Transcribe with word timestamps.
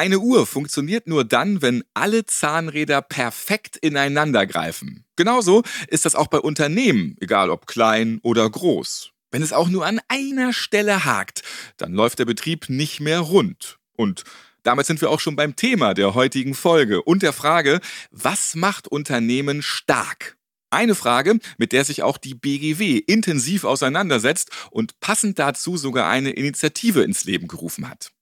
Eine 0.00 0.18
Uhr 0.18 0.46
funktioniert 0.46 1.06
nur 1.08 1.26
dann, 1.26 1.60
wenn 1.60 1.84
alle 1.92 2.24
Zahnräder 2.24 3.02
perfekt 3.02 3.76
ineinander 3.76 4.46
greifen. 4.46 5.04
Genauso 5.14 5.62
ist 5.88 6.06
das 6.06 6.14
auch 6.14 6.28
bei 6.28 6.38
Unternehmen, 6.38 7.18
egal 7.20 7.50
ob 7.50 7.66
klein 7.66 8.18
oder 8.22 8.48
groß. 8.48 9.10
Wenn 9.30 9.42
es 9.42 9.52
auch 9.52 9.68
nur 9.68 9.84
an 9.84 10.00
einer 10.08 10.54
Stelle 10.54 11.04
hakt, 11.04 11.42
dann 11.76 11.92
läuft 11.92 12.18
der 12.18 12.24
Betrieb 12.24 12.70
nicht 12.70 13.00
mehr 13.00 13.20
rund. 13.20 13.76
Und 13.94 14.24
damit 14.62 14.86
sind 14.86 15.02
wir 15.02 15.10
auch 15.10 15.20
schon 15.20 15.36
beim 15.36 15.54
Thema 15.54 15.92
der 15.92 16.14
heutigen 16.14 16.54
Folge 16.54 17.02
und 17.02 17.22
der 17.22 17.34
Frage, 17.34 17.78
was 18.10 18.54
macht 18.54 18.88
Unternehmen 18.88 19.60
stark? 19.60 20.38
Eine 20.70 20.94
Frage, 20.94 21.40
mit 21.58 21.72
der 21.72 21.84
sich 21.84 22.02
auch 22.02 22.16
die 22.16 22.34
BGW 22.34 22.96
intensiv 23.06 23.64
auseinandersetzt 23.64 24.48
und 24.70 24.98
passend 25.00 25.38
dazu 25.38 25.76
sogar 25.76 26.08
eine 26.08 26.30
Initiative 26.30 27.02
ins 27.02 27.24
Leben 27.24 27.48
gerufen 27.48 27.86
hat. 27.86 28.12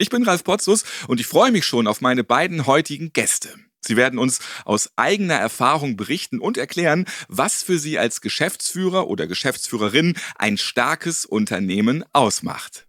Ich 0.00 0.10
bin 0.10 0.22
Ralf 0.22 0.44
Potzus 0.44 0.84
und 1.08 1.18
ich 1.18 1.26
freue 1.26 1.50
mich 1.50 1.66
schon 1.66 1.88
auf 1.88 2.00
meine 2.00 2.22
beiden 2.22 2.66
heutigen 2.66 3.12
Gäste. 3.12 3.52
Sie 3.80 3.96
werden 3.96 4.20
uns 4.20 4.38
aus 4.64 4.90
eigener 4.94 5.34
Erfahrung 5.34 5.96
berichten 5.96 6.38
und 6.38 6.56
erklären, 6.56 7.04
was 7.26 7.64
für 7.64 7.80
Sie 7.80 7.98
als 7.98 8.20
Geschäftsführer 8.20 9.08
oder 9.08 9.26
Geschäftsführerin 9.26 10.14
ein 10.36 10.56
starkes 10.56 11.26
Unternehmen 11.26 12.04
ausmacht. 12.12 12.86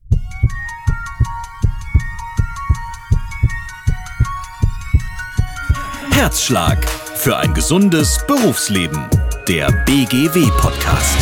Herzschlag 6.12 6.88
für 7.16 7.38
ein 7.38 7.56
gesundes 7.56 8.20
Berufsleben. 8.28 9.08
Der 9.48 9.72
BGW-Podcast. 9.72 11.18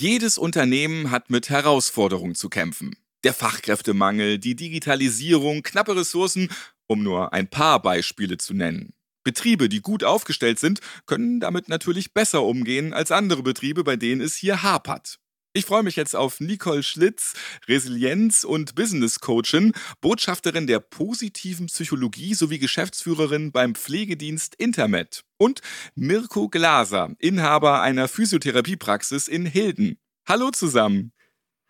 Jedes 0.00 0.38
Unternehmen 0.38 1.10
hat 1.10 1.28
mit 1.28 1.50
Herausforderungen 1.50 2.34
zu 2.34 2.48
kämpfen. 2.48 2.96
Der 3.22 3.34
Fachkräftemangel, 3.34 4.38
die 4.38 4.56
Digitalisierung, 4.56 5.62
knappe 5.62 5.94
Ressourcen, 5.94 6.48
um 6.86 7.02
nur 7.02 7.34
ein 7.34 7.48
paar 7.50 7.82
Beispiele 7.82 8.38
zu 8.38 8.54
nennen. 8.54 8.94
Betriebe, 9.24 9.68
die 9.68 9.82
gut 9.82 10.02
aufgestellt 10.02 10.58
sind, 10.58 10.80
können 11.04 11.38
damit 11.38 11.68
natürlich 11.68 12.14
besser 12.14 12.44
umgehen 12.44 12.94
als 12.94 13.12
andere 13.12 13.42
Betriebe, 13.42 13.84
bei 13.84 13.96
denen 13.96 14.22
es 14.22 14.36
hier 14.36 14.62
hapert. 14.62 15.18
Ich 15.52 15.66
freue 15.66 15.82
mich 15.82 15.96
jetzt 15.96 16.14
auf 16.14 16.38
Nicole 16.38 16.84
Schlitz, 16.84 17.34
Resilienz- 17.66 18.44
und 18.44 18.76
Business-Coachin, 18.76 19.72
Botschafterin 20.00 20.68
der 20.68 20.78
positiven 20.78 21.66
Psychologie 21.66 22.34
sowie 22.34 22.60
Geschäftsführerin 22.60 23.50
beim 23.50 23.74
Pflegedienst 23.74 24.54
Intermet 24.54 25.24
und 25.38 25.60
Mirko 25.96 26.48
Glaser, 26.48 27.16
Inhaber 27.18 27.82
einer 27.82 28.06
Physiotherapiepraxis 28.06 29.26
in 29.26 29.44
Hilden. 29.44 29.98
Hallo 30.24 30.52
zusammen. 30.52 31.10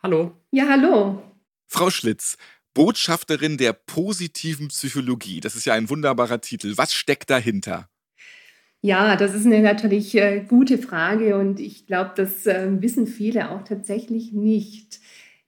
Hallo. 0.03 0.37
Ja, 0.51 0.69
hallo. 0.69 1.23
Frau 1.67 1.89
Schlitz, 1.89 2.37
Botschafterin 2.75 3.57
der 3.57 3.73
positiven 3.73 4.69
Psychologie. 4.69 5.41
Das 5.41 5.57
ist 5.57 5.65
ja 5.65 5.73
ein 5.73 5.89
wunderbarer 5.89 6.43
Titel. 6.43 6.77
Was 6.77 6.93
steckt 6.93 7.31
dahinter? 7.31 7.89
Ja, 8.83 9.17
das 9.17 9.35
ist 9.35 9.45
eine 9.45 9.61
natürlich 9.61 10.15
äh, 10.15 10.41
gute 10.49 10.79
Frage 10.79 11.37
und 11.37 11.61
ich 11.61 11.87
glaube, 11.87 12.13
das 12.17 12.47
äh, 12.47 12.81
wissen 12.81 13.07
viele 13.07 13.51
auch 13.51 13.63
tatsächlich 13.63 14.33
nicht. 14.33 15.01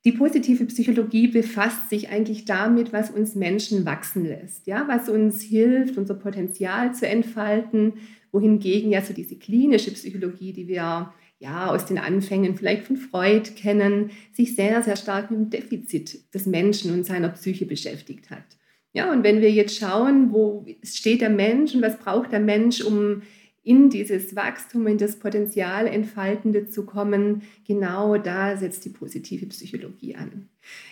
Die 0.05 0.13
positive 0.13 0.67
Psychologie 0.67 1.29
befasst 1.29 1.89
sich 1.89 2.11
eigentlich 2.11 2.45
damit, 2.45 2.93
was 2.93 3.11
uns 3.11 3.35
Menschen 3.35 3.87
wachsen 3.87 4.25
lässt, 4.27 4.67
ja, 4.67 4.87
was 4.89 5.09
uns 5.09 5.41
hilft, 5.43 5.97
unser 5.97 6.15
Potenzial 6.15 6.93
zu 6.95 7.07
entfalten, 7.09 7.95
wohingegen 8.33 8.91
ja 8.91 9.01
so 9.01 9.15
diese 9.15 9.37
klinische 9.37 9.93
Psychologie, 9.93 10.53
die 10.53 10.69
wir 10.69 11.15
ja 11.39 11.67
aus 11.69 11.87
den 11.87 11.99
Anfängen 11.99 12.57
vielleicht 12.57 12.87
von 12.87 12.97
Freud 12.97 13.53
kennen, 13.57 14.11
sich 14.33 14.57
sehr, 14.57 14.83
sehr 14.83 14.97
stark 14.97 15.31
mit 15.31 15.41
dem 15.41 15.51
Defizit 15.51 16.35
des 16.35 16.47
Menschen 16.47 16.93
und 16.93 17.05
seiner 17.05 17.31
Psyche 17.31 17.65
beschäftigt 17.65 18.31
hat. 18.31 18.45
Ja, 18.93 19.11
und 19.11 19.25
wenn 19.25 19.41
wir 19.41 19.51
jetzt 19.51 19.77
schauen, 19.77 20.33
wo 20.33 20.67
steht 20.83 21.23
der 21.23 21.31
Mensch 21.31 21.75
und 21.75 21.83
was 21.83 21.99
braucht 21.99 22.33
der 22.33 22.41
Mensch, 22.41 22.83
um 22.83 23.23
in 23.65 23.91
dieses 23.91 24.35
Wachstum, 24.35 24.87
in 24.87 24.99
das 24.99 25.19
Potenzial 25.19 25.87
Entfaltende 25.87 26.67
zu 26.67 26.85
kommen, 26.85 27.43
genau 27.67 28.19
da 28.19 28.57
setzt 28.57 28.85
die 28.85 28.91
positive 28.91 29.47
Psychologie 29.47 30.17
an. 30.17 30.49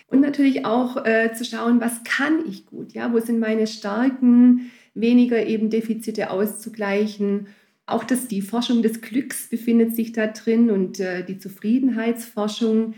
Und 0.07 0.21
natürlich 0.21 0.65
auch 0.65 1.05
äh, 1.05 1.33
zu 1.33 1.43
schauen, 1.43 1.81
was 1.81 2.03
kann 2.03 2.43
ich 2.47 2.65
gut, 2.65 2.93
ja, 2.93 3.13
wo 3.13 3.19
sind 3.19 3.39
meine 3.39 3.67
Stärken, 3.67 4.71
weniger 4.93 5.45
eben 5.45 5.69
Defizite 5.69 6.29
auszugleichen. 6.29 7.47
Auch 7.85 8.03
dass 8.05 8.27
die 8.27 8.41
Forschung 8.41 8.81
des 8.81 9.01
Glücks 9.01 9.49
befindet 9.49 9.95
sich 9.95 10.13
da 10.13 10.27
drin 10.27 10.71
und 10.71 10.99
äh, 10.99 11.25
die 11.25 11.39
Zufriedenheitsforschung. 11.39 12.93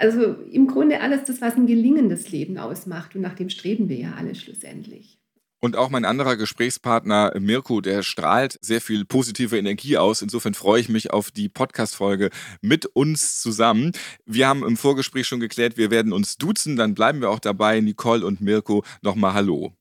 Also 0.00 0.32
im 0.50 0.66
Grunde 0.66 1.02
alles 1.02 1.24
das, 1.24 1.42
was 1.42 1.56
ein 1.56 1.66
gelingendes 1.66 2.30
Leben 2.30 2.56
ausmacht. 2.56 3.14
Und 3.14 3.20
nach 3.20 3.34
dem 3.34 3.50
streben 3.50 3.90
wir 3.90 3.98
ja 3.98 4.14
alle 4.16 4.34
schlussendlich. 4.34 5.18
Und 5.60 5.76
auch 5.76 5.90
mein 5.90 6.06
anderer 6.06 6.38
Gesprächspartner 6.38 7.34
Mirko, 7.38 7.82
der 7.82 8.02
strahlt 8.02 8.58
sehr 8.62 8.80
viel 8.80 9.04
positive 9.04 9.58
Energie 9.58 9.98
aus. 9.98 10.22
Insofern 10.22 10.54
freue 10.54 10.80
ich 10.80 10.88
mich 10.88 11.10
auf 11.10 11.30
die 11.30 11.50
Podcast-Folge 11.50 12.30
mit 12.62 12.86
uns 12.86 13.42
zusammen. 13.42 13.92
Wir 14.24 14.48
haben 14.48 14.64
im 14.64 14.78
Vorgespräch 14.78 15.26
schon 15.26 15.38
geklärt, 15.38 15.76
wir 15.76 15.90
werden 15.90 16.14
uns 16.14 16.38
duzen. 16.38 16.76
Dann 16.76 16.94
bleiben 16.94 17.20
wir 17.20 17.28
auch 17.28 17.38
dabei. 17.38 17.82
Nicole 17.82 18.24
und 18.24 18.40
Mirko, 18.40 18.82
nochmal 19.02 19.34
Hallo. 19.34 19.74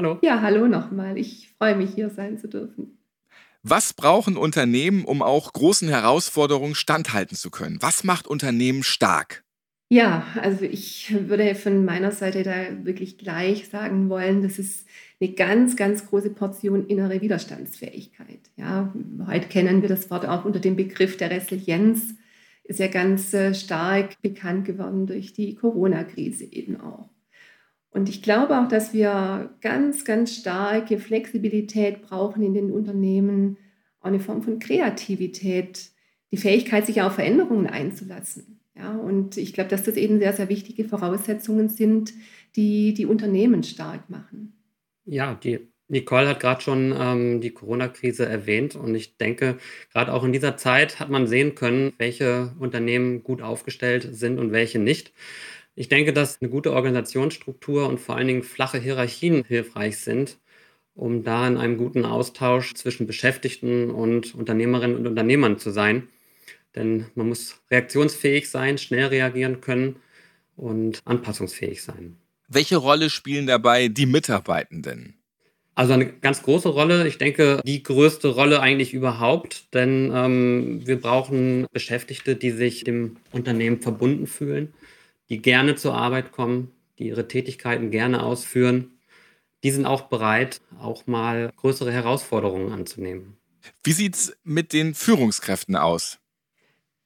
Hallo. 0.00 0.18
Ja, 0.20 0.40
hallo 0.40 0.66
nochmal. 0.66 1.16
Ich 1.16 1.54
freue 1.58 1.76
mich, 1.76 1.94
hier 1.94 2.10
sein 2.10 2.38
zu 2.38 2.48
dürfen. 2.48 2.98
Was 3.62 3.92
brauchen 3.92 4.36
Unternehmen, 4.36 5.04
um 5.04 5.22
auch 5.22 5.52
großen 5.52 5.88
Herausforderungen 5.88 6.74
standhalten 6.74 7.36
zu 7.36 7.50
können? 7.50 7.78
Was 7.80 8.02
macht 8.02 8.26
Unternehmen 8.26 8.82
stark? 8.82 9.44
Ja, 9.92 10.24
also 10.40 10.64
ich 10.64 11.12
würde 11.28 11.56
von 11.56 11.84
meiner 11.84 12.12
Seite 12.12 12.44
da 12.44 12.84
wirklich 12.84 13.18
gleich 13.18 13.68
sagen 13.68 14.08
wollen, 14.08 14.40
das 14.40 14.60
ist 14.60 14.86
eine 15.20 15.32
ganz, 15.32 15.74
ganz 15.74 16.06
große 16.06 16.30
Portion 16.30 16.86
innere 16.86 17.20
Widerstandsfähigkeit. 17.20 18.38
Ja, 18.56 18.94
heute 19.26 19.48
kennen 19.48 19.82
wir 19.82 19.88
das 19.88 20.08
Wort 20.08 20.26
auch 20.26 20.44
unter 20.44 20.60
dem 20.60 20.76
Begriff 20.76 21.16
der 21.16 21.32
Resilienz, 21.32 22.14
ist 22.62 22.78
ja 22.78 22.86
ganz 22.86 23.34
äh, 23.34 23.52
stark 23.52 24.22
bekannt 24.22 24.64
geworden 24.64 25.08
durch 25.08 25.32
die 25.32 25.56
Corona-Krise 25.56 26.44
eben 26.44 26.80
auch. 26.80 27.10
Und 27.90 28.08
ich 28.08 28.22
glaube 28.22 28.60
auch, 28.60 28.68
dass 28.68 28.94
wir 28.94 29.56
ganz, 29.60 30.04
ganz 30.04 30.36
starke 30.36 31.00
Flexibilität 31.00 32.02
brauchen 32.02 32.44
in 32.44 32.54
den 32.54 32.70
Unternehmen, 32.70 33.56
auch 33.98 34.06
eine 34.06 34.20
Form 34.20 34.42
von 34.42 34.60
Kreativität, 34.60 35.90
die 36.30 36.36
Fähigkeit, 36.36 36.86
sich 36.86 37.02
auf 37.02 37.14
Veränderungen 37.16 37.66
einzulassen. 37.66 38.59
Ja, 38.80 38.96
und 38.96 39.36
ich 39.36 39.52
glaube, 39.52 39.68
dass 39.68 39.82
das 39.82 39.96
eben 39.96 40.18
sehr, 40.18 40.32
sehr 40.32 40.48
wichtige 40.48 40.84
Voraussetzungen 40.84 41.68
sind, 41.68 42.14
die 42.56 42.94
die 42.94 43.06
Unternehmen 43.06 43.62
stark 43.62 44.08
machen. 44.08 44.54
Ja, 45.04 45.34
die 45.34 45.68
Nicole 45.88 46.28
hat 46.28 46.40
gerade 46.40 46.60
schon 46.62 46.94
ähm, 46.96 47.40
die 47.40 47.50
Corona-Krise 47.50 48.24
erwähnt 48.24 48.76
und 48.76 48.94
ich 48.94 49.16
denke, 49.16 49.58
gerade 49.92 50.12
auch 50.12 50.24
in 50.24 50.32
dieser 50.32 50.56
Zeit 50.56 51.00
hat 51.00 51.10
man 51.10 51.26
sehen 51.26 51.54
können, 51.54 51.92
welche 51.98 52.54
Unternehmen 52.58 53.22
gut 53.22 53.42
aufgestellt 53.42 54.08
sind 54.12 54.38
und 54.38 54.52
welche 54.52 54.78
nicht. 54.78 55.12
Ich 55.74 55.88
denke, 55.88 56.12
dass 56.12 56.40
eine 56.40 56.50
gute 56.50 56.72
Organisationsstruktur 56.72 57.88
und 57.88 57.98
vor 58.00 58.16
allen 58.16 58.28
Dingen 58.28 58.42
flache 58.42 58.78
Hierarchien 58.78 59.44
hilfreich 59.44 59.98
sind, 59.98 60.38
um 60.94 61.24
da 61.24 61.46
in 61.48 61.56
einem 61.56 61.76
guten 61.78 62.04
Austausch 62.04 62.74
zwischen 62.74 63.06
Beschäftigten 63.06 63.90
und 63.90 64.34
Unternehmerinnen 64.34 64.96
und 64.96 65.06
Unternehmern 65.06 65.58
zu 65.58 65.70
sein. 65.70 66.08
Denn 66.74 67.06
man 67.14 67.28
muss 67.28 67.60
reaktionsfähig 67.70 68.50
sein, 68.50 68.78
schnell 68.78 69.06
reagieren 69.06 69.60
können 69.60 69.96
und 70.56 71.00
anpassungsfähig 71.04 71.82
sein. 71.82 72.16
Welche 72.48 72.76
Rolle 72.76 73.10
spielen 73.10 73.46
dabei 73.46 73.88
die 73.88 74.06
Mitarbeitenden? 74.06 75.14
Also 75.74 75.94
eine 75.94 76.06
ganz 76.06 76.42
große 76.42 76.68
Rolle. 76.68 77.06
Ich 77.08 77.16
denke, 77.16 77.60
die 77.64 77.82
größte 77.82 78.28
Rolle 78.28 78.60
eigentlich 78.60 78.92
überhaupt, 78.92 79.72
denn 79.72 80.12
ähm, 80.14 80.86
wir 80.86 81.00
brauchen 81.00 81.66
Beschäftigte, 81.72 82.36
die 82.36 82.50
sich 82.50 82.84
dem 82.84 83.16
Unternehmen 83.32 83.80
verbunden 83.80 84.26
fühlen, 84.26 84.74
die 85.30 85.40
gerne 85.40 85.76
zur 85.76 85.94
Arbeit 85.94 86.32
kommen, 86.32 86.72
die 86.98 87.06
ihre 87.06 87.28
Tätigkeiten 87.28 87.90
gerne 87.90 88.22
ausführen. 88.22 88.90
Die 89.64 89.70
sind 89.70 89.86
auch 89.86 90.02
bereit, 90.02 90.60
auch 90.78 91.06
mal 91.06 91.50
größere 91.56 91.92
Herausforderungen 91.92 92.72
anzunehmen. 92.72 93.36
Wie 93.82 93.92
sieht 93.92 94.16
es 94.16 94.36
mit 94.42 94.72
den 94.72 94.94
Führungskräften 94.94 95.76
aus? 95.76 96.19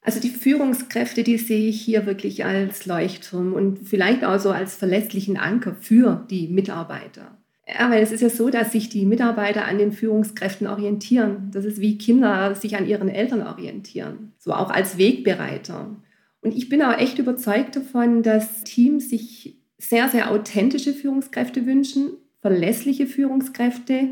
Also 0.04 0.20
die 0.20 0.28
Führungskräfte, 0.28 1.22
die 1.22 1.38
sehe 1.38 1.66
ich 1.66 1.80
hier 1.80 2.04
wirklich 2.04 2.44
als 2.44 2.84
Leuchtturm 2.84 3.54
und 3.54 3.88
vielleicht 3.88 4.22
auch 4.22 4.38
so 4.38 4.50
als 4.50 4.74
verlässlichen 4.74 5.38
Anker 5.38 5.74
für 5.74 6.26
die 6.30 6.46
Mitarbeiter. 6.48 7.38
Ja, 7.66 7.90
weil 7.90 8.02
es 8.02 8.12
ist 8.12 8.20
ja 8.20 8.28
so, 8.28 8.50
dass 8.50 8.72
sich 8.72 8.90
die 8.90 9.06
Mitarbeiter 9.06 9.64
an 9.64 9.78
den 9.78 9.92
Führungskräften 9.92 10.66
orientieren. 10.66 11.50
Das 11.54 11.64
ist 11.64 11.80
wie 11.80 11.96
Kinder 11.96 12.54
sich 12.54 12.76
an 12.76 12.86
ihren 12.86 13.08
Eltern 13.08 13.42
orientieren. 13.42 14.32
So 14.38 14.52
auch 14.52 14.70
als 14.70 14.98
Wegbereiter. 14.98 15.96
Und 16.42 16.54
ich 16.54 16.68
bin 16.68 16.82
auch 16.82 16.98
echt 16.98 17.18
überzeugt 17.18 17.74
davon, 17.74 18.22
dass 18.22 18.62
Teams 18.64 19.08
sich 19.08 19.56
sehr, 19.78 20.10
sehr 20.10 20.30
authentische 20.30 20.92
Führungskräfte 20.92 21.64
wünschen, 21.64 22.10
verlässliche 22.42 23.06
Führungskräfte, 23.06 24.10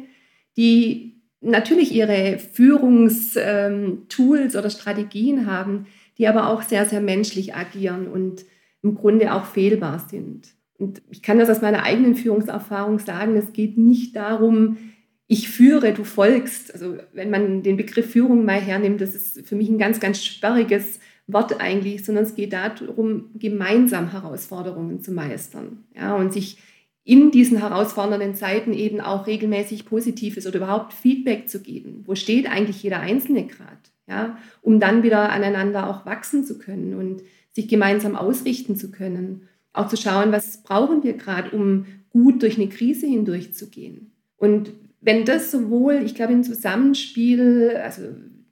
die 0.56 1.11
natürlich 1.42 1.92
ihre 1.92 2.38
Führungstools 2.38 3.34
ähm, 3.36 4.58
oder 4.58 4.70
Strategien 4.70 5.46
haben, 5.46 5.86
die 6.18 6.28
aber 6.28 6.48
auch 6.48 6.62
sehr, 6.62 6.86
sehr 6.86 7.00
menschlich 7.00 7.54
agieren 7.54 8.06
und 8.06 8.44
im 8.82 8.94
Grunde 8.94 9.34
auch 9.34 9.44
fehlbar 9.44 9.98
sind. 9.98 10.54
Und 10.78 11.02
ich 11.10 11.22
kann 11.22 11.38
das 11.38 11.50
aus 11.50 11.62
meiner 11.62 11.84
eigenen 11.84 12.16
Führungserfahrung 12.16 12.98
sagen, 12.98 13.36
es 13.36 13.52
geht 13.52 13.78
nicht 13.78 14.16
darum, 14.16 14.78
ich 15.28 15.48
führe, 15.48 15.92
du 15.92 16.04
folgst. 16.04 16.74
Also 16.74 16.96
wenn 17.12 17.30
man 17.30 17.62
den 17.62 17.76
Begriff 17.76 18.10
Führung 18.10 18.44
mal 18.44 18.60
hernimmt, 18.60 19.00
das 19.00 19.14
ist 19.14 19.46
für 19.46 19.54
mich 19.54 19.68
ein 19.68 19.78
ganz, 19.78 20.00
ganz 20.00 20.22
sperriges 20.22 20.98
Wort 21.26 21.60
eigentlich, 21.60 22.04
sondern 22.04 22.24
es 22.24 22.34
geht 22.34 22.52
darum, 22.52 23.30
gemeinsam 23.34 24.10
Herausforderungen 24.10 25.00
zu 25.00 25.12
meistern 25.12 25.84
ja, 25.94 26.14
und 26.16 26.32
sich 26.32 26.58
in 27.04 27.30
diesen 27.30 27.58
herausfordernden 27.58 28.34
Zeiten 28.34 28.72
eben 28.72 29.00
auch 29.00 29.26
regelmäßig 29.26 29.86
Positives 29.86 30.46
oder 30.46 30.58
überhaupt 30.58 30.92
Feedback 30.92 31.48
zu 31.48 31.60
geben. 31.60 32.04
Wo 32.06 32.14
steht 32.14 32.46
eigentlich 32.46 32.82
jeder 32.82 33.00
Einzelne 33.00 33.46
gerade? 33.46 33.78
Ja, 34.08 34.36
um 34.62 34.80
dann 34.80 35.02
wieder 35.02 35.30
aneinander 35.30 35.88
auch 35.88 36.04
wachsen 36.06 36.44
zu 36.44 36.58
können 36.58 36.94
und 36.94 37.22
sich 37.52 37.68
gemeinsam 37.68 38.16
ausrichten 38.16 38.76
zu 38.76 38.90
können. 38.90 39.48
Auch 39.72 39.88
zu 39.88 39.96
schauen, 39.96 40.32
was 40.32 40.62
brauchen 40.62 41.02
wir 41.02 41.14
gerade, 41.14 41.50
um 41.56 41.86
gut 42.10 42.42
durch 42.42 42.58
eine 42.58 42.68
Krise 42.68 43.06
hindurchzugehen. 43.06 44.12
Und 44.36 44.72
wenn 45.00 45.24
das 45.24 45.50
sowohl, 45.50 46.02
ich 46.04 46.14
glaube, 46.14 46.32
im 46.32 46.44
Zusammenspiel, 46.44 47.80
also 47.82 48.02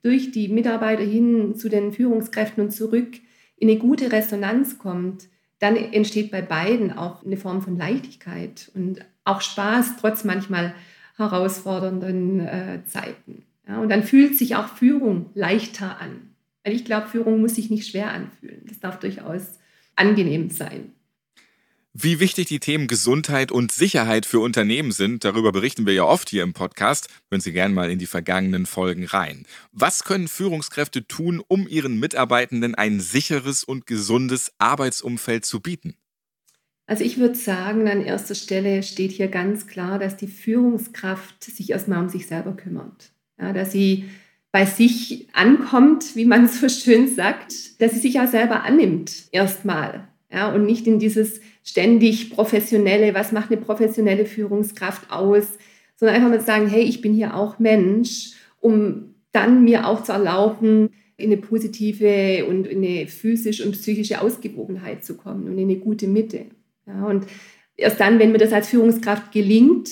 durch 0.03 0.31
die 0.31 0.47
Mitarbeiter 0.47 1.03
hin 1.03 1.55
zu 1.55 1.69
den 1.69 1.93
Führungskräften 1.93 2.63
und 2.63 2.71
zurück 2.71 3.19
in 3.57 3.69
eine 3.69 3.77
gute 3.77 4.11
Resonanz 4.11 4.79
kommt, 4.79 5.27
dann 5.61 5.75
entsteht 5.75 6.31
bei 6.31 6.41
beiden 6.41 6.91
auch 6.91 7.23
eine 7.23 7.37
Form 7.37 7.61
von 7.61 7.77
Leichtigkeit 7.77 8.71
und 8.73 9.05
auch 9.23 9.41
Spaß, 9.41 9.97
trotz 9.99 10.23
manchmal 10.23 10.73
herausfordernden 11.17 12.39
äh, 12.39 12.83
Zeiten. 12.85 13.43
Ja, 13.67 13.79
und 13.79 13.89
dann 13.89 14.03
fühlt 14.03 14.35
sich 14.35 14.55
auch 14.55 14.67
Führung 14.67 15.29
leichter 15.35 16.01
an. 16.01 16.31
Weil 16.63 16.73
ich 16.73 16.83
glaube, 16.83 17.07
Führung 17.07 17.41
muss 17.41 17.55
sich 17.55 17.69
nicht 17.69 17.87
schwer 17.87 18.11
anfühlen. 18.11 18.63
Das 18.67 18.79
darf 18.79 18.99
durchaus 18.99 19.59
angenehm 19.95 20.49
sein. 20.49 20.93
Wie 21.93 22.21
wichtig 22.21 22.47
die 22.47 22.61
Themen 22.61 22.87
Gesundheit 22.87 23.51
und 23.51 23.73
Sicherheit 23.73 24.25
für 24.25 24.39
Unternehmen 24.39 24.93
sind, 24.93 25.25
darüber 25.25 25.51
berichten 25.51 25.85
wir 25.85 25.93
ja 25.93 26.05
oft 26.05 26.29
hier 26.29 26.41
im 26.41 26.53
Podcast. 26.53 27.09
Hören 27.29 27.41
Sie 27.41 27.51
gerne 27.51 27.73
mal 27.73 27.91
in 27.91 27.99
die 27.99 28.05
vergangenen 28.05 28.65
Folgen 28.65 29.03
rein. 29.03 29.45
Was 29.73 30.05
können 30.05 30.29
Führungskräfte 30.29 31.05
tun, 31.05 31.43
um 31.45 31.67
ihren 31.67 31.99
Mitarbeitenden 31.99 32.75
ein 32.75 33.01
sicheres 33.01 33.65
und 33.65 33.87
gesundes 33.87 34.53
Arbeitsumfeld 34.57 35.43
zu 35.43 35.59
bieten? 35.59 35.95
Also 36.87 37.03
ich 37.03 37.17
würde 37.17 37.35
sagen, 37.35 37.89
an 37.89 38.05
erster 38.05 38.35
Stelle 38.35 38.83
steht 38.83 39.11
hier 39.11 39.27
ganz 39.27 39.67
klar, 39.67 39.99
dass 39.99 40.15
die 40.15 40.27
Führungskraft 40.27 41.43
sich 41.43 41.71
erstmal 41.71 41.99
um 42.01 42.07
sich 42.07 42.25
selber 42.25 42.53
kümmert. 42.53 43.11
Ja, 43.37 43.51
dass 43.51 43.73
sie 43.73 44.05
bei 44.53 44.65
sich 44.65 45.27
ankommt, 45.33 46.15
wie 46.15 46.25
man 46.25 46.47
so 46.47 46.69
schön 46.69 47.13
sagt, 47.13 47.81
dass 47.81 47.91
sie 47.91 47.99
sich 47.99 48.13
ja 48.13 48.27
selber 48.27 48.63
annimmt 48.63 49.27
erstmal. 49.33 50.07
Ja, 50.31 50.53
und 50.53 50.65
nicht 50.65 50.87
in 50.87 50.99
dieses 50.99 51.41
ständig 51.63 52.31
professionelle, 52.31 53.13
was 53.13 53.31
macht 53.31 53.51
eine 53.51 53.59
professionelle 53.59 54.25
Führungskraft 54.25 55.11
aus, 55.11 55.43
sondern 55.97 56.15
einfach 56.15 56.29
mal 56.29 56.41
sagen, 56.41 56.67
hey, 56.67 56.83
ich 56.83 57.01
bin 57.01 57.13
hier 57.13 57.35
auch 57.35 57.59
Mensch, 57.59 58.31
um 58.59 59.15
dann 59.33 59.63
mir 59.63 59.87
auch 59.87 60.03
zu 60.03 60.13
erlauben, 60.13 60.89
in 61.17 61.31
eine 61.31 61.37
positive 61.37 62.45
und 62.47 62.65
in 62.65 62.83
eine 62.83 63.07
physische 63.07 63.65
und 63.65 63.73
psychische 63.73 64.21
Ausgewogenheit 64.21 65.03
zu 65.03 65.15
kommen 65.15 65.45
und 65.45 65.57
in 65.57 65.69
eine 65.69 65.77
gute 65.77 66.07
Mitte. 66.07 66.45
Ja, 66.87 67.05
und 67.05 67.27
erst 67.75 67.99
dann, 67.99 68.19
wenn 68.19 68.31
mir 68.31 68.37
das 68.37 68.53
als 68.53 68.69
Führungskraft 68.69 69.31
gelingt, 69.31 69.89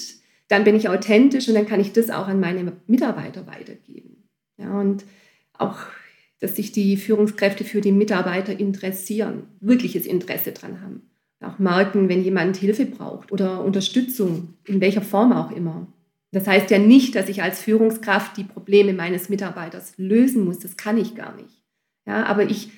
dann 0.48 0.64
bin 0.64 0.76
ich 0.76 0.90
authentisch 0.90 1.48
und 1.48 1.56
dann 1.56 1.68
kann 1.68 1.80
ich 1.80 1.94
das 1.94 2.10
auch 2.10 2.28
an 2.28 2.40
meine 2.40 2.74
Mitarbeiter 2.88 3.46
weitergeben. 3.46 4.24
Ja, 4.58 4.80
und 4.80 5.06
auch, 5.54 5.78
dass 6.40 6.56
sich 6.56 6.72
die 6.72 6.98
Führungskräfte 6.98 7.64
für 7.64 7.82
die 7.82 7.92
Mitarbeiter 7.92 8.58
interessieren, 8.60 9.44
wirkliches 9.60 10.06
Interesse 10.06 10.52
dran 10.52 10.82
haben 10.82 11.10
auch 11.42 11.60
merken, 11.60 12.10
wenn 12.10 12.24
jemand 12.24 12.58
Hilfe 12.58 12.86
braucht 12.86 13.32
oder 13.32 13.64
Unterstützung, 13.64 14.56
in 14.66 14.82
welcher 14.82 15.02
Form 15.02 15.32
auch 15.32 15.52
immer. 15.52 15.88
Das 16.32 16.48
heißt 16.48 16.70
ja 16.70 16.78
nicht, 16.78 17.16
dass 17.16 17.30
ich 17.30 17.42
als 17.42 17.62
Führungskraft 17.62 18.38
die 18.38 18.44
Probleme 18.44 18.94
meines 18.94 19.30
Mitarbeiters 19.30 19.94
lösen 19.98 20.46
muss. 20.46 20.60
Das 20.60 20.78
kann 20.78 20.98
ich 20.98 21.16
gar 21.16 21.36
nicht. 21.36 21.64
Ja, 22.06 22.26
aber 22.26 22.44
ich 22.44 22.72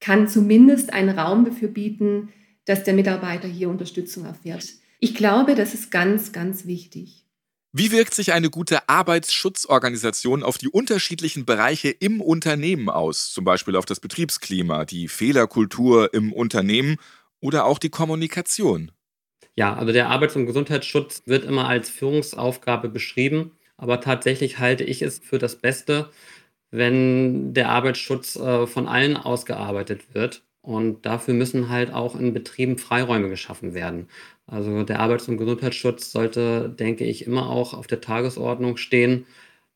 kann 0.00 0.28
zumindest 0.28 0.92
einen 0.92 1.18
Raum 1.18 1.44
dafür 1.44 1.68
bieten, 1.68 2.28
dass 2.64 2.84
der 2.84 2.94
Mitarbeiter 2.94 3.48
hier 3.48 3.68
Unterstützung 3.68 4.24
erfährt. 4.24 4.66
Ich 5.00 5.14
glaube, 5.14 5.54
das 5.54 5.74
ist 5.74 5.90
ganz, 5.90 6.32
ganz 6.32 6.66
wichtig. 6.66 7.23
Wie 7.76 7.90
wirkt 7.90 8.14
sich 8.14 8.32
eine 8.32 8.50
gute 8.50 8.88
Arbeitsschutzorganisation 8.88 10.44
auf 10.44 10.58
die 10.58 10.68
unterschiedlichen 10.68 11.44
Bereiche 11.44 11.88
im 11.88 12.20
Unternehmen 12.20 12.88
aus, 12.88 13.32
zum 13.32 13.44
Beispiel 13.44 13.74
auf 13.74 13.84
das 13.84 13.98
Betriebsklima, 13.98 14.84
die 14.84 15.08
Fehlerkultur 15.08 16.14
im 16.14 16.32
Unternehmen 16.32 16.98
oder 17.40 17.64
auch 17.64 17.80
die 17.80 17.90
Kommunikation. 17.90 18.92
Ja, 19.56 19.74
also 19.74 19.92
der 19.92 20.08
Arbeits- 20.08 20.36
und 20.36 20.46
Gesundheitsschutz 20.46 21.22
wird 21.26 21.44
immer 21.44 21.66
als 21.66 21.90
Führungsaufgabe 21.90 22.88
beschrieben, 22.88 23.58
aber 23.76 24.00
tatsächlich 24.00 24.60
halte 24.60 24.84
ich 24.84 25.02
es 25.02 25.18
für 25.18 25.38
das 25.38 25.56
Beste, 25.56 26.10
wenn 26.70 27.54
der 27.54 27.70
Arbeitsschutz 27.70 28.36
äh, 28.36 28.68
von 28.68 28.86
allen 28.86 29.16
ausgearbeitet 29.16 30.14
wird. 30.14 30.44
Und 30.64 31.04
dafür 31.04 31.34
müssen 31.34 31.68
halt 31.68 31.92
auch 31.92 32.16
in 32.18 32.32
Betrieben 32.32 32.78
Freiräume 32.78 33.28
geschaffen 33.28 33.74
werden. 33.74 34.08
Also 34.46 34.82
der 34.82 35.00
Arbeits- 35.00 35.28
und 35.28 35.36
Gesundheitsschutz 35.36 36.10
sollte, 36.10 36.70
denke 36.70 37.04
ich, 37.04 37.26
immer 37.26 37.50
auch 37.50 37.74
auf 37.74 37.86
der 37.86 38.00
Tagesordnung 38.00 38.78
stehen 38.78 39.26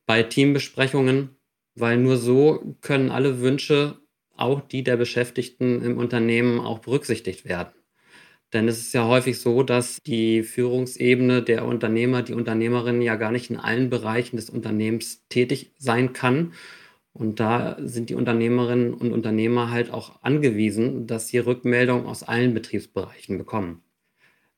bei 0.07 0.23
Teambesprechungen, 0.23 1.37
weil 1.75 1.97
nur 1.97 2.17
so 2.17 2.75
können 2.81 3.11
alle 3.11 3.39
Wünsche 3.39 3.99
auch 4.35 4.61
die 4.61 4.83
der 4.83 4.97
Beschäftigten 4.97 5.83
im 5.83 5.97
Unternehmen 5.97 6.59
auch 6.59 6.79
berücksichtigt 6.79 7.45
werden. 7.45 7.73
Denn 8.53 8.67
es 8.67 8.79
ist 8.79 8.93
ja 8.93 9.05
häufig 9.07 9.39
so, 9.39 9.61
dass 9.61 9.99
die 10.07 10.41
Führungsebene 10.41 11.43
der 11.43 11.65
Unternehmer, 11.65 12.23
die 12.23 12.33
Unternehmerin 12.33 13.01
ja 13.01 13.15
gar 13.15 13.31
nicht 13.31 13.51
in 13.51 13.57
allen 13.57 13.91
Bereichen 13.91 14.37
des 14.37 14.49
Unternehmens 14.49 15.23
tätig 15.29 15.71
sein 15.77 16.13
kann. 16.13 16.53
Und 17.19 17.41
da 17.41 17.75
sind 17.83 18.09
die 18.09 18.15
Unternehmerinnen 18.15 18.93
und 18.93 19.11
Unternehmer 19.11 19.69
halt 19.71 19.91
auch 19.91 20.23
angewiesen, 20.23 21.05
dass 21.05 21.27
sie 21.27 21.39
Rückmeldungen 21.39 22.05
aus 22.05 22.23
allen 22.23 22.53
Betriebsbereichen 22.53 23.37
bekommen. 23.37 23.81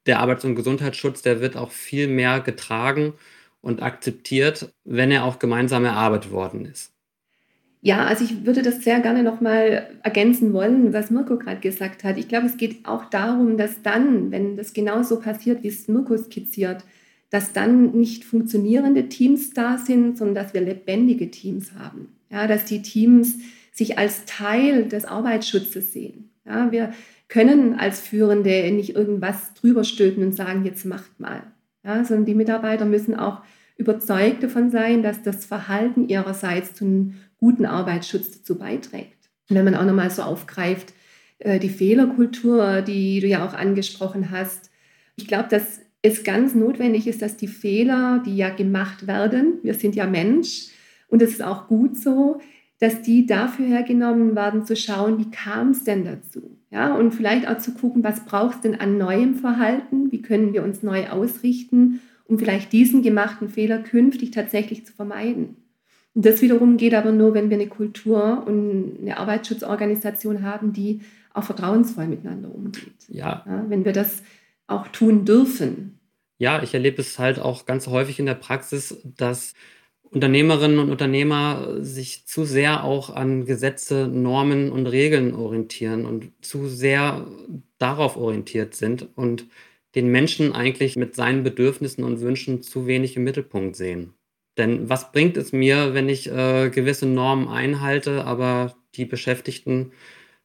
Der 0.06 0.20
Arbeits- 0.20 0.46
und 0.46 0.54
Gesundheitsschutz, 0.54 1.24
der 1.24 1.42
wird 1.42 1.58
auch 1.58 1.72
viel 1.72 2.08
mehr 2.08 2.40
getragen 2.40 3.14
und 3.62 3.82
akzeptiert, 3.82 4.72
wenn 4.84 5.10
er 5.10 5.26
auch 5.26 5.40
gemeinsam 5.40 5.86
erarbeitet 5.86 6.32
worden 6.32 6.66
ist. 6.66 6.94
Ja, 7.82 8.06
also 8.06 8.24
ich 8.24 8.46
würde 8.46 8.62
das 8.62 8.84
sehr 8.84 9.00
gerne 9.00 9.24
nochmal 9.24 9.90
ergänzen 10.04 10.54
wollen, 10.54 10.94
was 10.94 11.10
Mirko 11.10 11.40
gerade 11.40 11.62
gesagt 11.62 12.04
hat. 12.04 12.20
Ich 12.20 12.28
glaube, 12.28 12.46
es 12.46 12.58
geht 12.58 12.86
auch 12.86 13.06
darum, 13.06 13.58
dass 13.58 13.82
dann, 13.82 14.30
wenn 14.30 14.56
das 14.56 14.74
genauso 14.74 15.20
passiert, 15.20 15.64
wie 15.64 15.70
es 15.70 15.88
Mirko 15.88 16.16
skizziert, 16.16 16.86
dass 17.32 17.54
dann 17.54 17.94
nicht 17.98 18.24
funktionierende 18.24 19.10
Teams 19.10 19.50
da 19.50 19.80
sind, 19.80 20.20
sondern 20.20 20.36
dass 20.36 20.54
wir 20.54 20.62
lebendige 20.62 21.32
Teams 21.32 21.72
haben. 21.74 22.21
Ja, 22.32 22.48
dass 22.48 22.66
die 22.66 22.82
Teams 22.82 23.38
sich 23.74 23.98
als 23.98 24.26
Teil 24.26 24.88
des 24.88 25.06
Arbeitsschutzes 25.06 25.94
sehen. 25.94 26.32
Ja, 26.46 26.72
wir 26.72 26.94
können 27.28 27.80
als 27.80 28.00
Führende 28.00 28.72
nicht 28.72 28.96
irgendwas 28.96 29.54
drüber 29.54 29.84
stülpen 29.84 30.24
und 30.24 30.36
sagen, 30.36 30.66
jetzt 30.66 30.86
macht 30.86 31.20
mal. 31.20 31.44
Ja, 31.84 32.04
sondern 32.04 32.26
die 32.26 32.36
Mitarbeiter 32.36 32.86
müssen 32.86 33.16
auch 33.16 33.42
überzeugt 33.78 34.44
davon 34.44 34.70
sein, 34.70 35.02
dass 35.02 35.24
das 35.24 35.46
Verhalten 35.46 36.08
ihrerseits 36.08 36.76
zu 36.76 36.86
einem 36.86 37.16
guten 37.38 37.66
Arbeitsschutz 37.66 38.32
dazu 38.32 38.58
beiträgt. 38.58 39.30
Und 39.50 39.56
wenn 39.56 39.66
man 39.66 39.76
auch 39.76 39.86
nochmal 39.86 40.12
so 40.12 40.22
aufgreift, 40.22 40.94
äh, 41.40 41.60
die 41.60 41.70
Fehlerkultur, 41.70 42.82
die 42.82 43.20
du 43.20 43.28
ja 43.28 43.46
auch 43.46 43.54
angesprochen 43.54 44.30
hast, 44.30 44.70
ich 45.16 45.28
glaube, 45.28 45.50
dass 45.50 45.82
es 46.04 46.24
ganz 46.24 46.56
notwendig 46.56 47.08
ist, 47.08 47.22
dass 47.22 47.38
die 47.38 47.48
Fehler, 47.48 48.22
die 48.26 48.36
ja 48.36 48.50
gemacht 48.50 49.08
werden, 49.08 49.60
wir 49.64 49.74
sind 49.74 49.96
ja 49.96 50.06
Mensch 50.06 50.68
und 51.12 51.22
es 51.22 51.32
ist 51.32 51.44
auch 51.44 51.68
gut 51.68 51.98
so, 51.98 52.42
dass 52.80 53.04
die 53.04 53.28
dafür 53.28 53.68
hergenommen 53.68 54.36
werden, 54.36 54.66
zu 54.66 54.76
schauen, 54.76 55.20
wie 55.20 55.30
kam 55.30 55.70
es 55.70 55.84
denn 55.84 56.04
dazu? 56.04 56.58
Ja, 56.72 56.96
und 56.96 57.12
vielleicht 57.12 57.48
auch 57.48 57.60
zu 57.60 57.74
gucken, 57.74 58.04
was 58.04 58.26
braucht 58.26 58.56
es 58.56 58.62
denn 58.62 58.80
an 58.80 58.98
neuem 58.98 59.36
Verhalten? 59.36 60.12
Wie 60.12 60.24
können 60.24 60.54
wir 60.54 60.64
uns 60.64 60.82
neu 60.82 61.08
ausrichten, 61.10 62.02
um 62.26 62.40
vielleicht 62.40 62.74
diesen 62.74 63.04
gemachten 63.04 63.50
Fehler 63.50 63.78
künftig 63.78 64.32
tatsächlich 64.32 64.86
zu 64.86 64.94
vermeiden? 64.94 65.58
Und 66.16 66.26
das 66.26 66.42
wiederum 66.42 66.78
geht 66.78 66.96
aber 66.96 67.12
nur, 67.12 67.34
wenn 67.34 67.50
wir 67.50 67.58
eine 67.58 67.68
Kultur 67.68 68.44
und 68.48 68.98
eine 69.02 69.18
Arbeitsschutzorganisation 69.18 70.42
haben, 70.42 70.74
die 70.74 71.02
auch 71.34 71.44
vertrauensvoll 71.44 72.08
miteinander 72.08 72.54
umgeht. 72.54 73.08
Ja. 73.10 73.44
ja. 73.46 73.66
Wenn 73.68 73.86
wir 73.86 73.94
das 73.94 74.24
auch 74.68 74.88
tun 74.88 75.24
dürfen. 75.26 76.00
Ja, 76.38 76.64
ich 76.64 76.74
erlebe 76.74 77.02
es 77.02 77.20
halt 77.20 77.40
auch 77.40 77.66
ganz 77.66 77.86
häufig 77.88 78.20
in 78.20 78.26
der 78.26 78.34
Praxis, 78.34 78.98
dass 79.18 79.54
Unternehmerinnen 80.14 80.80
und 80.80 80.90
Unternehmer 80.90 81.78
sich 81.80 82.26
zu 82.26 82.44
sehr 82.44 82.84
auch 82.84 83.10
an 83.10 83.46
Gesetze, 83.46 84.10
Normen 84.10 84.70
und 84.72 84.88
Regeln 84.88 85.34
orientieren 85.34 86.06
und 86.06 86.34
zu 86.42 86.68
sehr 86.68 87.26
darauf 87.78 88.18
orientiert 88.18 88.76
sind 88.76 89.08
und 89.16 89.48
den 89.96 90.08
Menschen 90.12 90.52
eigentlich 90.54 90.98
mit 90.98 91.16
seinen 91.16 91.44
Bedürfnissen 91.44 92.04
und 92.04 92.20
Wünschen 92.20 92.62
zu 92.62 92.88
wenig 92.88 93.16
im 93.16 93.24
Mittelpunkt 93.24 93.78
sehen. 93.78 94.14
Denn 94.58 94.90
was 94.90 95.14
bringt 95.14 95.38
es 95.38 95.54
mir, 95.54 95.94
wenn 95.94 96.10
ich 96.10 96.30
äh, 96.30 96.70
gewisse 96.70 97.06
Normen 97.06 97.48
einhalte, 97.48 98.26
aber 98.26 98.76
die 98.96 99.06
Beschäftigten 99.06 99.94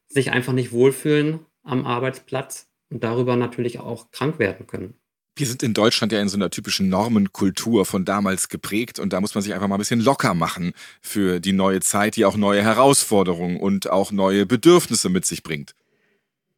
sich 0.07 0.31
einfach 0.31 0.53
nicht 0.53 0.71
wohlfühlen 0.71 1.41
am 1.65 1.85
Arbeitsplatz 1.85 2.71
und 2.91 3.03
darüber 3.03 3.35
natürlich 3.35 3.81
auch 3.81 4.13
krank 4.13 4.39
werden 4.39 4.69
können? 4.69 4.95
Wir 5.39 5.47
sind 5.47 5.63
in 5.63 5.75
Deutschland 5.75 6.13
ja 6.13 6.21
in 6.21 6.31
so 6.31 6.39
einer 6.39 6.49
typischen 6.49 6.89
Normenkultur 6.89 7.85
von 7.85 8.07
damals 8.07 8.49
geprägt 8.49 8.99
und 8.99 9.13
da 9.13 9.21
muss 9.21 9.35
man 9.35 9.43
sich 9.43 9.53
einfach 9.53 9.69
mal 9.69 9.77
ein 9.77 9.81
bisschen 9.81 10.01
locker 10.01 10.33
machen 10.33 10.73
für 11.03 11.41
die 11.41 11.53
neue 11.53 11.81
Zeit, 11.81 12.17
die 12.17 12.25
auch 12.25 12.39
neue 12.39 12.63
Herausforderungen 12.63 13.59
und 13.61 13.91
auch 13.91 14.13
neue 14.13 14.47
Bedürfnisse 14.47 15.11
mit 15.11 15.27
sich 15.27 15.43
bringt. 15.43 15.75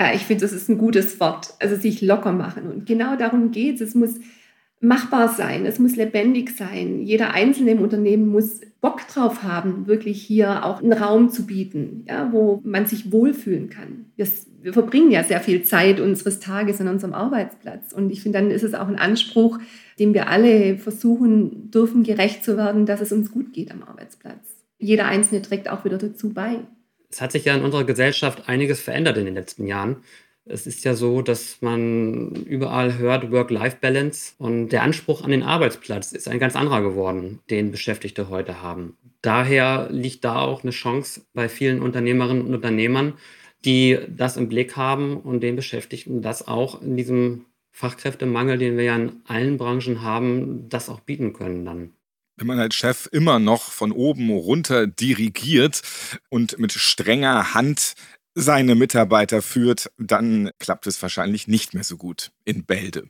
Ja, 0.00 0.14
ich 0.14 0.22
finde, 0.22 0.42
das 0.42 0.52
ist 0.52 0.68
ein 0.68 0.78
gutes 0.78 1.18
Wort. 1.18 1.54
Also 1.58 1.74
sich 1.74 2.00
locker 2.02 2.30
machen. 2.30 2.70
Und 2.70 2.86
genau 2.86 3.16
darum 3.16 3.50
geht 3.50 3.80
es. 3.80 3.88
Es 3.88 3.94
muss 3.96 4.10
machbar 4.80 5.28
sein, 5.28 5.66
es 5.66 5.78
muss 5.78 5.96
lebendig 5.96 6.56
sein. 6.56 7.02
Jeder 7.02 7.32
Einzelne 7.34 7.72
im 7.72 7.80
Unternehmen 7.80 8.28
muss 8.28 8.60
Bock 8.80 9.06
drauf 9.08 9.42
haben, 9.42 9.88
wirklich 9.88 10.22
hier 10.22 10.64
auch 10.64 10.80
einen 10.80 10.92
Raum 10.92 11.30
zu 11.30 11.46
bieten, 11.46 12.04
ja, 12.08 12.32
wo 12.32 12.60
man 12.64 12.86
sich 12.86 13.10
wohlfühlen 13.10 13.70
kann. 13.70 14.06
Wir, 14.14 14.28
wir 14.62 14.72
verbringen 14.72 15.10
ja 15.10 15.24
sehr 15.24 15.40
viel 15.40 15.62
Zeit 15.62 15.98
unseres 15.98 16.38
Tages 16.38 16.80
an 16.80 16.86
unserem 16.86 17.12
Arbeitsplatz. 17.12 17.92
Und 17.92 18.10
ich 18.10 18.22
finde, 18.22 18.38
dann 18.38 18.50
ist 18.52 18.62
es 18.62 18.74
auch 18.74 18.86
ein 18.86 18.98
Anspruch, 18.98 19.58
dem 19.98 20.14
wir 20.14 20.28
alle 20.28 20.78
versuchen 20.78 21.72
dürfen, 21.72 22.04
gerecht 22.04 22.44
zu 22.44 22.56
werden, 22.56 22.86
dass 22.86 23.00
es 23.00 23.10
uns 23.10 23.32
gut 23.32 23.52
geht 23.52 23.72
am 23.72 23.82
Arbeitsplatz. 23.82 24.64
Jeder 24.78 25.06
Einzelne 25.06 25.42
trägt 25.42 25.68
auch 25.68 25.84
wieder 25.84 25.98
dazu 25.98 26.32
bei. 26.32 26.60
Es 27.10 27.20
hat 27.20 27.32
sich 27.32 27.44
ja 27.46 27.56
in 27.56 27.64
unserer 27.64 27.84
Gesellschaft 27.84 28.48
einiges 28.48 28.80
verändert 28.80 29.16
in 29.16 29.24
den 29.24 29.34
letzten 29.34 29.66
Jahren. 29.66 29.96
Es 30.50 30.66
ist 30.66 30.84
ja 30.84 30.94
so, 30.94 31.20
dass 31.20 31.60
man 31.60 32.32
überall 32.46 32.96
hört 32.96 33.30
Work-Life-Balance 33.30 34.34
und 34.38 34.70
der 34.70 34.82
Anspruch 34.82 35.22
an 35.22 35.30
den 35.30 35.42
Arbeitsplatz 35.42 36.12
ist 36.12 36.26
ein 36.26 36.38
ganz 36.38 36.56
anderer 36.56 36.80
geworden, 36.80 37.40
den 37.50 37.70
Beschäftigte 37.70 38.30
heute 38.30 38.62
haben. 38.62 38.96
Daher 39.20 39.88
liegt 39.90 40.24
da 40.24 40.40
auch 40.40 40.62
eine 40.62 40.70
Chance 40.70 41.22
bei 41.34 41.48
vielen 41.48 41.82
Unternehmerinnen 41.82 42.46
und 42.46 42.54
Unternehmern, 42.54 43.14
die 43.64 43.98
das 44.08 44.36
im 44.36 44.48
Blick 44.48 44.76
haben 44.76 45.18
und 45.18 45.40
den 45.40 45.56
Beschäftigten 45.56 46.22
das 46.22 46.46
auch 46.48 46.80
in 46.80 46.96
diesem 46.96 47.44
Fachkräftemangel, 47.72 48.56
den 48.58 48.76
wir 48.76 48.84
ja 48.84 48.96
in 48.96 49.20
allen 49.26 49.58
Branchen 49.58 50.02
haben, 50.02 50.68
das 50.68 50.88
auch 50.88 51.00
bieten 51.00 51.32
können 51.32 51.64
dann 51.64 51.92
wenn 52.38 52.46
man 52.46 52.60
als 52.60 52.76
Chef 52.76 53.08
immer 53.10 53.40
noch 53.40 53.72
von 53.72 53.90
oben 53.90 54.30
runter 54.30 54.86
dirigiert 54.86 55.82
und 56.28 56.58
mit 56.58 56.72
strenger 56.72 57.52
Hand 57.52 57.94
seine 58.38 58.76
Mitarbeiter 58.76 59.42
führt, 59.42 59.90
dann 59.98 60.50
klappt 60.60 60.86
es 60.86 61.02
wahrscheinlich 61.02 61.48
nicht 61.48 61.74
mehr 61.74 61.82
so 61.82 61.96
gut 61.96 62.30
in 62.44 62.64
Bälde. 62.64 63.08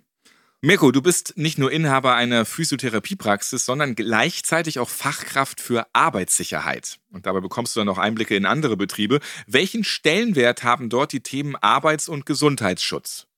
Mirko, 0.60 0.90
du 0.90 1.02
bist 1.02 1.34
nicht 1.36 1.58
nur 1.58 1.70
Inhaber 1.70 2.16
einer 2.16 2.44
Physiotherapiepraxis, 2.44 3.64
sondern 3.64 3.94
gleichzeitig 3.94 4.78
auch 4.80 4.88
Fachkraft 4.88 5.60
für 5.60 5.86
Arbeitssicherheit. 5.92 6.98
Und 7.12 7.26
dabei 7.26 7.40
bekommst 7.40 7.76
du 7.76 7.80
dann 7.80 7.88
auch 7.90 7.98
Einblicke 7.98 8.34
in 8.34 8.46
andere 8.46 8.76
Betriebe. 8.76 9.20
Welchen 9.46 9.84
Stellenwert 9.84 10.64
haben 10.64 10.88
dort 10.88 11.12
die 11.12 11.20
Themen 11.20 11.54
Arbeits- 11.54 12.08
und 12.08 12.26
Gesundheitsschutz? 12.26 13.28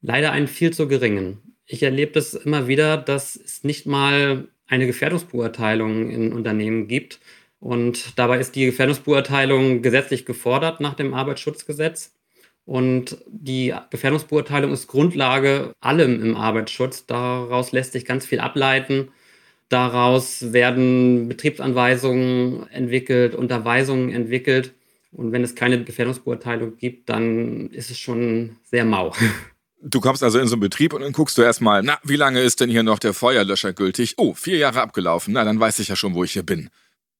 Leider 0.00 0.32
einen 0.32 0.48
viel 0.48 0.72
zu 0.72 0.88
geringen. 0.88 1.56
Ich 1.66 1.82
erlebe 1.82 2.12
das 2.12 2.34
immer 2.34 2.66
wieder, 2.66 2.96
dass 2.96 3.36
es 3.36 3.62
nicht 3.62 3.86
mal 3.86 4.48
eine 4.66 4.86
Gefährdungsbeurteilung 4.86 6.10
in 6.10 6.32
Unternehmen 6.32 6.88
gibt. 6.88 7.20
Und 7.60 8.18
dabei 8.18 8.38
ist 8.38 8.54
die 8.54 8.66
Gefährdungsbeurteilung 8.66 9.82
gesetzlich 9.82 10.26
gefordert 10.26 10.80
nach 10.80 10.94
dem 10.94 11.14
Arbeitsschutzgesetz. 11.14 12.12
Und 12.64 13.18
die 13.28 13.72
Gefährdungsbeurteilung 13.90 14.72
ist 14.72 14.88
Grundlage 14.88 15.72
allem 15.80 16.22
im 16.22 16.36
Arbeitsschutz. 16.36 17.06
Daraus 17.06 17.72
lässt 17.72 17.92
sich 17.92 18.04
ganz 18.04 18.26
viel 18.26 18.40
ableiten. 18.40 19.08
Daraus 19.68 20.52
werden 20.52 21.28
Betriebsanweisungen 21.28 22.68
entwickelt, 22.70 23.34
Unterweisungen 23.34 24.12
entwickelt. 24.12 24.72
Und 25.12 25.32
wenn 25.32 25.42
es 25.42 25.54
keine 25.54 25.82
Gefährdungsbeurteilung 25.82 26.76
gibt, 26.76 27.08
dann 27.08 27.70
ist 27.70 27.90
es 27.90 27.98
schon 27.98 28.56
sehr 28.64 28.84
mau. 28.84 29.14
Du 29.82 30.00
kommst 30.00 30.24
also 30.24 30.40
in 30.40 30.48
so 30.48 30.54
einen 30.54 30.62
Betrieb 30.62 30.94
und 30.94 31.02
dann 31.02 31.12
guckst 31.12 31.38
du 31.38 31.42
erstmal, 31.42 31.82
na, 31.82 31.98
wie 32.02 32.16
lange 32.16 32.40
ist 32.40 32.60
denn 32.60 32.70
hier 32.70 32.82
noch 32.82 32.98
der 32.98 33.12
Feuerlöscher 33.12 33.72
gültig? 33.72 34.14
Oh, 34.16 34.34
vier 34.34 34.56
Jahre 34.56 34.80
abgelaufen. 34.80 35.34
Na, 35.34 35.44
dann 35.44 35.60
weiß 35.60 35.78
ich 35.78 35.88
ja 35.88 35.94
schon, 35.94 36.14
wo 36.14 36.24
ich 36.24 36.32
hier 36.32 36.42
bin. 36.42 36.70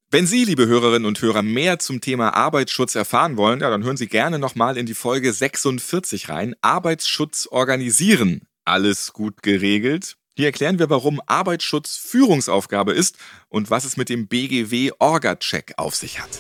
Wenn 0.08 0.28
Sie, 0.28 0.44
liebe 0.44 0.68
Hörerinnen 0.68 1.04
und 1.04 1.20
Hörer, 1.20 1.42
mehr 1.42 1.80
zum 1.80 2.00
Thema 2.00 2.30
Arbeitsschutz 2.30 2.94
erfahren 2.94 3.36
wollen, 3.36 3.58
ja, 3.58 3.70
dann 3.70 3.82
hören 3.82 3.96
Sie 3.96 4.06
gerne 4.06 4.38
nochmal 4.38 4.76
in 4.76 4.86
die 4.86 4.94
Folge 4.94 5.32
46 5.32 6.28
rein. 6.28 6.54
Arbeitsschutz 6.60 7.48
organisieren. 7.50 8.42
Alles 8.64 9.12
gut 9.12 9.42
geregelt? 9.42 10.16
Hier 10.36 10.46
erklären 10.46 10.78
wir, 10.78 10.90
warum 10.90 11.20
Arbeitsschutz 11.26 11.96
Führungsaufgabe 11.96 12.92
ist 12.92 13.16
und 13.48 13.68
was 13.70 13.84
es 13.84 13.96
mit 13.96 14.08
dem 14.08 14.28
BGW 14.28 14.92
Orga-Check 15.00 15.74
auf 15.76 15.96
sich 15.96 16.20
hat. 16.20 16.30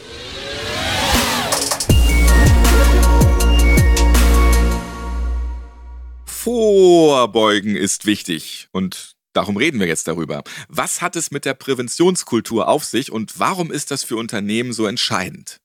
Vorbeugen 6.24 7.74
ist 7.74 8.06
wichtig 8.06 8.68
und 8.70 9.15
darum 9.36 9.56
reden 9.56 9.78
wir 9.80 9.86
jetzt 9.86 10.08
darüber. 10.08 10.42
Was 10.68 11.02
hat 11.02 11.16
es 11.16 11.30
mit 11.30 11.44
der 11.44 11.54
Präventionskultur 11.54 12.68
auf 12.68 12.84
sich 12.84 13.12
und 13.12 13.38
warum 13.38 13.70
ist 13.70 13.90
das 13.90 14.02
für 14.02 14.16
Unternehmen 14.16 14.72
so 14.72 14.86
entscheidend? 14.86 15.60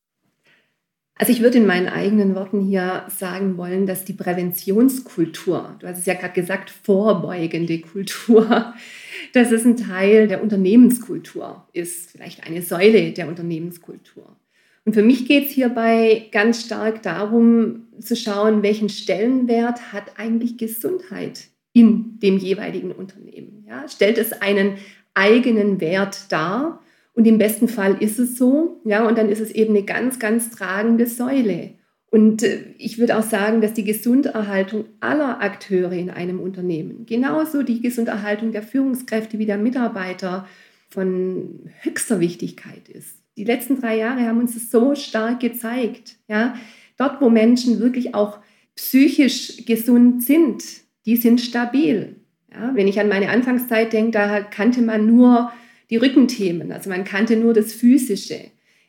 Also 1.16 1.34
ich 1.34 1.42
würde 1.42 1.60
in 1.60 1.68
meinen 1.68 1.88
eigenen 1.88 2.34
Worten 2.34 2.62
hier 2.62 3.06
sagen 3.08 3.56
wollen, 3.56 3.86
dass 3.86 4.06
die 4.06 4.14
Präventionskultur, 4.14 5.76
du 5.80 5.88
hast 5.88 6.00
es 6.00 6.08
ja 6.08 6.16
gerade 6.16 6.34
gesagt, 6.34 6.72
vorbeugende 6.72 7.80
Kultur, 7.80 8.74
dass 9.34 9.52
es 9.52 9.64
ein 9.64 9.78
Teil 9.78 10.28
der 10.28 10.42
Unternehmenskultur 10.42 11.68
ist, 11.74 12.12
vielleicht 12.12 12.48
eine 12.48 12.64
Säule 12.64 13.12
der 13.12 13.28
Unternehmenskultur. 13.28 14.36
Und 14.84 14.94
für 14.94 15.04
mich 15.04 15.28
geht 15.28 15.46
es 15.46 15.52
hierbei 15.52 16.28
ganz 16.32 16.66
stark 16.66 17.04
darum 17.04 17.88
zu 18.00 18.16
schauen, 18.16 18.64
welchen 18.64 18.90
Stellenwert 18.90 19.94
hat 19.94 20.18
eigentlich 20.18 20.58
Gesundheit 20.58 21.51
in 21.74 22.20
dem 22.20 22.38
jeweiligen 22.38 22.92
Unternehmen. 22.92 23.66
Ja? 23.68 23.88
Stellt 23.88 24.18
es 24.18 24.34
einen 24.34 24.78
eigenen 25.14 25.80
Wert 25.82 26.32
dar? 26.32 26.82
Und 27.14 27.28
im 27.28 27.38
besten 27.38 27.68
Fall 27.68 27.98
ist 28.02 28.20
es 28.20 28.38
so, 28.38 28.82
ja, 28.86 29.06
und 29.06 29.18
dann 29.18 29.30
ist 29.30 29.42
es 29.42 29.52
eben 29.52 29.76
eine 29.76 29.84
ganz, 29.84 30.18
ganz 30.18 30.50
tragende 30.50 31.08
Säule. 31.08 31.72
Und 32.10 32.44
äh, 32.44 32.74
ich 32.78 33.00
würde 33.00 33.18
auch 33.18 33.24
sagen, 33.24 33.62
dass 33.62 33.74
die 33.74 33.84
Gesunderhaltung 33.84 34.86
aller 35.00 35.42
Akteure 35.42 35.94
in 35.94 36.10
einem 36.10 36.40
Unternehmen, 36.40 37.06
genauso 37.06 37.64
die 37.64 37.82
Gesunderhaltung 37.82 38.52
der 38.52 38.64
Führungskräfte 38.64 39.40
wie 39.40 39.46
der 39.46 39.58
Mitarbeiter, 39.58 40.48
von 40.90 41.72
höchster 41.82 42.20
Wichtigkeit 42.20 42.90
ist. 42.90 43.16
Die 43.38 43.46
letzten 43.46 43.80
drei 43.80 43.98
Jahre 43.98 44.28
haben 44.28 44.40
uns 44.40 44.56
das 44.56 44.70
so 44.70 44.94
stark 44.94 45.40
gezeigt. 45.40 46.18
Ja? 46.28 46.56
Dort, 46.98 47.22
wo 47.22 47.30
Menschen 47.30 47.80
wirklich 47.80 48.14
auch 48.14 48.40
psychisch 48.76 49.66
gesund 49.66 50.24
sind, 50.24 50.64
die 51.06 51.16
sind 51.16 51.42
stabil. 51.42 52.16
Ja? 52.52 52.72
Wenn 52.76 52.88
ich 52.88 53.00
an 53.00 53.10
meine 53.10 53.30
Anfangszeit 53.30 53.94
denke, 53.94 54.12
da 54.12 54.42
kannte 54.42 54.82
man 54.82 55.06
nur 55.06 55.52
die 55.90 55.98
Rückenthemen, 55.98 56.72
also 56.72 56.90
man 56.90 57.04
kannte 57.04 57.36
nur 57.36 57.54
das 57.54 57.74
Physische. 57.74 58.40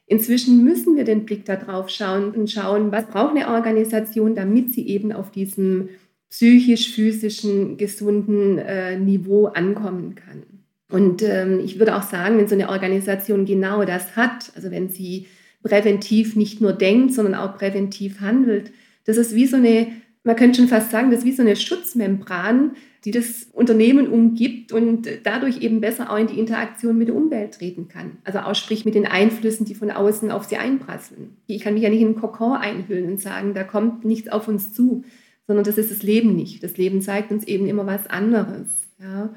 Inzwischen 0.07 0.63
müssen 0.63 0.97
wir 0.97 1.05
den 1.05 1.25
Blick 1.25 1.45
darauf 1.45 1.89
schauen 1.89 2.33
und 2.33 2.51
schauen, 2.51 2.93
was 2.93 3.07
braucht 3.07 3.37
eine 3.37 3.49
Organisation, 3.49 4.35
damit 4.35 4.75
sie 4.75 4.87
eben 4.89 5.13
auf 5.13 5.31
diesem 5.31 5.89
psychisch-physischen 6.29 7.77
gesunden 7.77 8.59
äh, 8.59 8.99
Niveau 8.99 9.47
ankommen 9.47 10.15
kann. 10.15 10.43
Und 10.91 11.23
ähm, 11.23 11.61
ich 11.65 11.79
würde 11.79 11.97
auch 11.97 12.03
sagen, 12.03 12.39
wenn 12.39 12.49
so 12.49 12.55
eine 12.55 12.69
Organisation 12.69 13.47
genau 13.47 13.85
das 13.85 14.15
hat, 14.17 14.53
also 14.55 14.71
wenn 14.71 14.91
sie 14.91 15.27
präventiv 15.63 16.37
nicht 16.37 16.61
nur 16.61 16.73
denkt, 16.73 17.15
sondern 17.15 17.35
auch 17.35 17.57
präventiv 17.57 18.21
handelt, 18.21 18.73
das 19.05 19.17
ist 19.17 19.35
wie 19.35 19.47
so 19.47 19.57
eine, 19.57 19.89
man 20.25 20.37
könnte 20.37 20.59
schon 20.61 20.69
fast 20.69 20.91
sagen, 20.91 21.11
das 21.11 21.21
ist 21.21 21.27
wie 21.27 21.33
so 21.33 21.43
eine 21.43 21.57
Schutzmembran, 21.57 22.73
die 23.05 23.11
das 23.11 23.49
Unternehmen 23.53 24.07
umgibt 24.07 24.73
und 24.73 25.09
dadurch 25.25 25.61
eben 25.61 25.81
besser 25.81 26.11
auch 26.11 26.19
in 26.19 26.29
die 26.29 26.39
Interaktion 26.39 26.97
mit 26.97 27.09
der 27.09 27.17
Umwelt 27.17 27.55
treten 27.55 27.89
kann. 27.89 28.19
Also 28.23 28.39
auch 28.39 28.55
sprich 28.55 28.85
mit 28.85 28.95
den 28.95 29.07
Einflüssen, 29.07 29.67
die 29.67 29.75
von 29.75 29.91
außen 29.91 30.31
auf 30.31 30.45
sie 30.45 30.57
einprasseln. 30.57 31.37
Ich 31.49 31.63
kann 31.63 31.75
mich 31.75 31.83
ja 31.83 31.91
nicht 31.91 32.01
in 32.01 32.09
einen 32.09 32.21
Kokon 32.21 32.57
einhüllen 32.57 33.11
und 33.11 33.21
sagen, 33.21 33.55
da 33.55 33.65
kommt 33.65 34.05
nichts 34.05 34.29
auf 34.29 34.47
uns 34.47 34.73
zu, 34.73 35.05
sondern 35.49 35.65
das 35.65 35.79
ist 35.79 35.91
das 35.91 36.05
Leben 36.05 36.37
nicht. 36.37 36.63
Das 36.63 36.77
Leben 36.77 37.01
zeigt 37.01 37.33
uns 37.33 37.45
eben 37.45 37.67
immer 37.67 37.87
was 37.87 38.07
anderes. 38.07 38.69
Ja. 39.01 39.35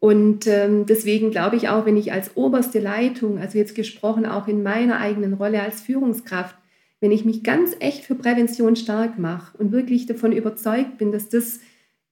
Und 0.00 0.46
ähm, 0.46 0.86
deswegen 0.86 1.30
glaube 1.30 1.56
ich 1.56 1.68
auch, 1.68 1.84
wenn 1.84 1.96
ich 1.96 2.12
als 2.12 2.36
oberste 2.36 2.78
Leitung, 2.78 3.38
also 3.38 3.58
jetzt 3.58 3.74
gesprochen 3.74 4.24
auch 4.24 4.48
in 4.48 4.62
meiner 4.62 4.98
eigenen 4.98 5.34
Rolle 5.34 5.62
als 5.62 5.82
Führungskraft, 5.82 6.56
wenn 7.04 7.12
ich 7.12 7.26
mich 7.26 7.42
ganz 7.42 7.76
echt 7.80 8.06
für 8.06 8.14
Prävention 8.14 8.76
stark 8.76 9.18
mache 9.18 9.58
und 9.58 9.72
wirklich 9.72 10.06
davon 10.06 10.32
überzeugt 10.32 10.96
bin, 10.96 11.12
dass 11.12 11.28
das 11.28 11.60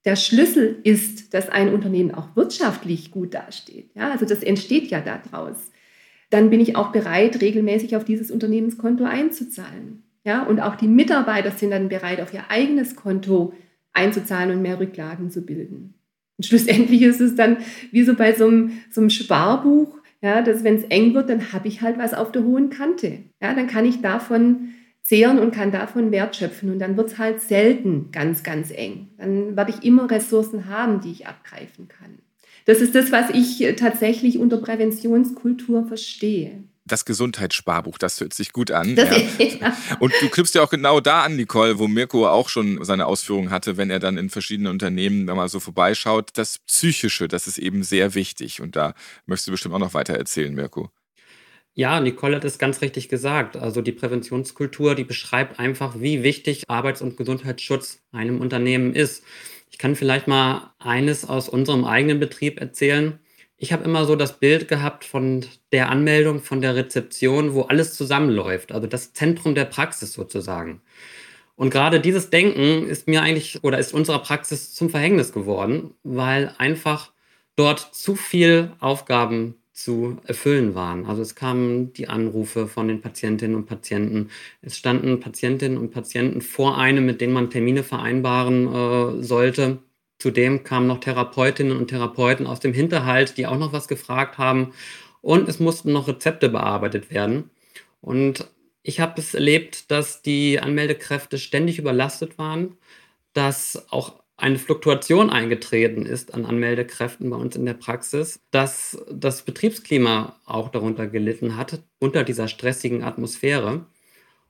der 0.05 0.15
Schlüssel 0.15 0.75
ist, 0.83 1.33
dass 1.33 1.49
ein 1.49 1.73
Unternehmen 1.73 2.13
auch 2.13 2.35
wirtschaftlich 2.35 3.09
gut 3.09 3.33
dasteht, 3.33 3.89
ja, 3.95 4.11
also 4.11 4.27
das 4.27 4.43
entsteht 4.43 4.91
ja 4.91 5.01
daraus, 5.01 5.71
dann 6.29 6.51
bin 6.51 6.59
ich 6.59 6.75
auch 6.75 6.91
bereit, 6.91 7.41
regelmäßig 7.41 7.95
auf 7.95 8.05
dieses 8.05 8.29
Unternehmenskonto 8.29 9.03
einzuzahlen. 9.03 10.03
Ja, 10.25 10.43
und 10.43 10.59
auch 10.59 10.75
die 10.75 10.87
Mitarbeiter 10.87 11.49
sind 11.49 11.71
dann 11.71 11.89
bereit, 11.89 12.21
auf 12.21 12.31
ihr 12.31 12.51
eigenes 12.51 12.95
Konto 12.95 13.53
einzuzahlen 13.93 14.51
und 14.51 14.61
mehr 14.61 14.79
Rücklagen 14.79 15.31
zu 15.31 15.41
bilden. 15.41 15.95
Und 16.37 16.45
schlussendlich 16.45 17.01
ist 17.01 17.19
es 17.19 17.33
dann 17.33 17.57
wie 17.89 18.03
so 18.03 18.13
bei 18.13 18.33
so 18.33 18.45
einem, 18.45 18.73
so 18.91 19.01
einem 19.01 19.09
Sparbuch, 19.09 19.97
ja, 20.21 20.43
dass 20.43 20.63
wenn 20.63 20.75
es 20.75 20.83
eng 20.83 21.15
wird, 21.15 21.31
dann 21.31 21.51
habe 21.51 21.67
ich 21.67 21.81
halt 21.81 21.97
was 21.97 22.13
auf 22.13 22.31
der 22.31 22.43
hohen 22.43 22.69
Kante. 22.69 23.23
Ja, 23.41 23.55
dann 23.55 23.65
kann 23.65 23.85
ich 23.85 24.01
davon 24.01 24.69
zehren 25.03 25.37
und 25.37 25.53
kann 25.53 25.71
davon 25.71 26.11
Wert 26.11 26.35
schöpfen. 26.35 26.71
Und 26.71 26.79
dann 26.79 26.97
wird 26.97 27.11
es 27.11 27.17
halt 27.17 27.41
selten 27.41 28.11
ganz, 28.11 28.41
ganz 28.41 28.71
eng. 28.71 29.09
Dann 29.17 29.55
werde 29.55 29.71
ich 29.71 29.85
immer 29.85 30.09
Ressourcen 30.09 30.67
haben, 30.67 31.01
die 31.01 31.11
ich 31.11 31.27
abgreifen 31.27 31.89
kann. 31.89 32.19
Das 32.65 32.79
ist 32.79 32.95
das, 32.95 33.11
was 33.11 33.29
ich 33.29 33.75
tatsächlich 33.75 34.39
unter 34.39 34.57
Präventionskultur 34.57 35.85
verstehe. 35.85 36.63
Das 36.85 37.05
Gesundheitssparbuch, 37.05 37.97
das 37.97 38.19
hört 38.19 38.33
sich 38.33 38.51
gut 38.51 38.71
an. 38.71 38.95
Ja. 38.95 39.05
ja. 39.37 39.77
Und 39.99 40.13
du 40.21 40.29
knüpfst 40.29 40.55
ja 40.55 40.63
auch 40.63 40.69
genau 40.69 40.99
da 40.99 41.23
an, 41.23 41.35
Nicole, 41.35 41.79
wo 41.79 41.87
Mirko 41.87 42.27
auch 42.27 42.49
schon 42.49 42.83
seine 42.83 43.05
Ausführungen 43.05 43.51
hatte, 43.51 43.77
wenn 43.77 43.89
er 43.89 43.99
dann 43.99 44.17
in 44.17 44.29
verschiedenen 44.29 44.71
Unternehmen 44.71 45.27
da 45.27 45.35
mal 45.35 45.47
so 45.49 45.59
vorbeischaut. 45.59 46.31
Das 46.33 46.59
Psychische, 46.59 47.27
das 47.27 47.47
ist 47.47 47.57
eben 47.57 47.83
sehr 47.83 48.15
wichtig. 48.15 48.61
Und 48.61 48.75
da 48.75 48.93
möchtest 49.25 49.47
du 49.47 49.51
bestimmt 49.51 49.75
auch 49.75 49.79
noch 49.79 49.93
weiter 49.93 50.15
erzählen, 50.15 50.53
Mirko. 50.53 50.89
Ja, 51.75 51.99
Nicole 51.99 52.35
hat 52.35 52.45
es 52.45 52.59
ganz 52.59 52.81
richtig 52.81 53.09
gesagt. 53.09 53.57
Also 53.57 53.81
die 53.81 53.91
Präventionskultur, 53.91 54.93
die 54.93 55.03
beschreibt 55.03 55.59
einfach, 55.59 55.99
wie 55.99 56.21
wichtig 56.21 56.69
Arbeits- 56.69 57.01
und 57.01 57.17
Gesundheitsschutz 57.17 58.03
einem 58.11 58.41
Unternehmen 58.41 58.93
ist. 58.93 59.23
Ich 59.71 59.79
kann 59.79 59.95
vielleicht 59.95 60.27
mal 60.27 60.73
eines 60.77 61.27
aus 61.27 61.49
unserem 61.49 61.83
eigenen 61.83 62.19
Betrieb 62.19 62.61
erzählen. 62.61 63.19
Ich 63.57 63.73
habe 63.73 63.85
immer 63.85 64.05
so 64.05 64.15
das 64.15 64.39
Bild 64.39 64.67
gehabt 64.67 65.03
von 65.03 65.45
der 65.71 65.89
Anmeldung, 65.89 66.41
von 66.41 66.61
der 66.61 66.75
Rezeption, 66.75 67.55
wo 67.55 67.61
alles 67.63 67.95
zusammenläuft, 67.95 68.71
also 68.71 68.85
das 68.85 69.13
Zentrum 69.13 69.55
der 69.55 69.65
Praxis 69.65 70.13
sozusagen. 70.13 70.81
Und 71.55 71.71
gerade 71.71 71.99
dieses 71.99 72.29
Denken 72.29 72.87
ist 72.87 73.07
mir 73.07 73.21
eigentlich 73.23 73.63
oder 73.63 73.79
ist 73.79 73.93
unserer 73.93 74.19
Praxis 74.19 74.73
zum 74.75 74.89
Verhängnis 74.89 75.31
geworden, 75.31 75.95
weil 76.03 76.53
einfach 76.57 77.11
dort 77.55 77.79
zu 77.95 78.15
viel 78.15 78.73
Aufgaben 78.79 79.55
zu 79.73 80.17
erfüllen 80.25 80.75
waren. 80.75 81.05
Also 81.05 81.23
es 81.23 81.33
kamen 81.33 81.93
die 81.93 82.07
Anrufe 82.07 82.67
von 82.67 82.87
den 82.87 83.01
Patientinnen 83.01 83.55
und 83.55 83.65
Patienten. 83.65 84.29
Es 84.61 84.77
standen 84.77 85.19
Patientinnen 85.19 85.79
und 85.79 85.89
Patienten 85.89 86.41
vor 86.41 86.77
einem, 86.77 87.05
mit 87.05 87.21
denen 87.21 87.33
man 87.33 87.49
Termine 87.49 87.83
vereinbaren 87.83 88.67
äh, 88.67 89.23
sollte. 89.23 89.79
Zudem 90.19 90.63
kamen 90.63 90.87
noch 90.87 90.99
Therapeutinnen 90.99 91.75
und 91.75 91.87
Therapeuten 91.87 92.45
aus 92.45 92.59
dem 92.59 92.71
Hinterhalt, 92.71 93.37
die 93.37 93.47
auch 93.47 93.57
noch 93.57 93.73
was 93.73 93.87
gefragt 93.87 94.37
haben. 94.37 94.73
Und 95.21 95.49
es 95.49 95.59
mussten 95.59 95.91
noch 95.91 96.07
Rezepte 96.07 96.49
bearbeitet 96.49 97.09
werden. 97.09 97.49
Und 97.99 98.47
ich 98.83 98.99
habe 98.99 99.19
es 99.19 99.33
erlebt, 99.33 99.89
dass 99.89 100.21
die 100.21 100.59
Anmeldekräfte 100.59 101.39
ständig 101.39 101.79
überlastet 101.79 102.37
waren, 102.37 102.77
dass 103.33 103.87
auch 103.89 104.22
eine 104.35 104.57
Fluktuation 104.57 105.29
eingetreten 105.29 106.05
ist 106.05 106.33
an 106.33 106.45
Anmeldekräften 106.45 107.29
bei 107.29 107.37
uns 107.37 107.55
in 107.55 107.65
der 107.65 107.75
Praxis, 107.75 108.39
dass 108.51 108.97
das 109.11 109.43
Betriebsklima 109.43 110.39
auch 110.45 110.69
darunter 110.69 111.07
gelitten 111.07 111.55
hat, 111.55 111.83
unter 111.99 112.23
dieser 112.23 112.47
stressigen 112.47 113.03
Atmosphäre. 113.03 113.85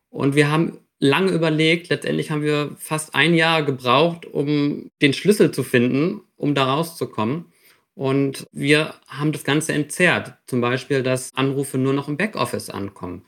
Und 0.09 0.35
wir 0.35 0.49
haben 0.49 0.79
lange 0.99 1.31
überlegt, 1.31 1.89
letztendlich 1.89 2.31
haben 2.31 2.43
wir 2.43 2.75
fast 2.77 3.13
ein 3.13 3.33
Jahr 3.33 3.63
gebraucht, 3.63 4.25
um 4.25 4.89
den 5.01 5.13
Schlüssel 5.13 5.51
zu 5.51 5.63
finden, 5.63 6.21
um 6.37 6.55
da 6.55 6.65
rauszukommen. 6.65 7.45
Und 7.93 8.47
wir 8.51 8.95
haben 9.07 9.33
das 9.33 9.43
Ganze 9.43 9.73
entzerrt. 9.73 10.37
Zum 10.47 10.61
Beispiel, 10.61 11.03
dass 11.03 11.33
Anrufe 11.35 11.77
nur 11.77 11.93
noch 11.93 12.07
im 12.07 12.17
Backoffice 12.17 12.69
ankommen 12.69 13.23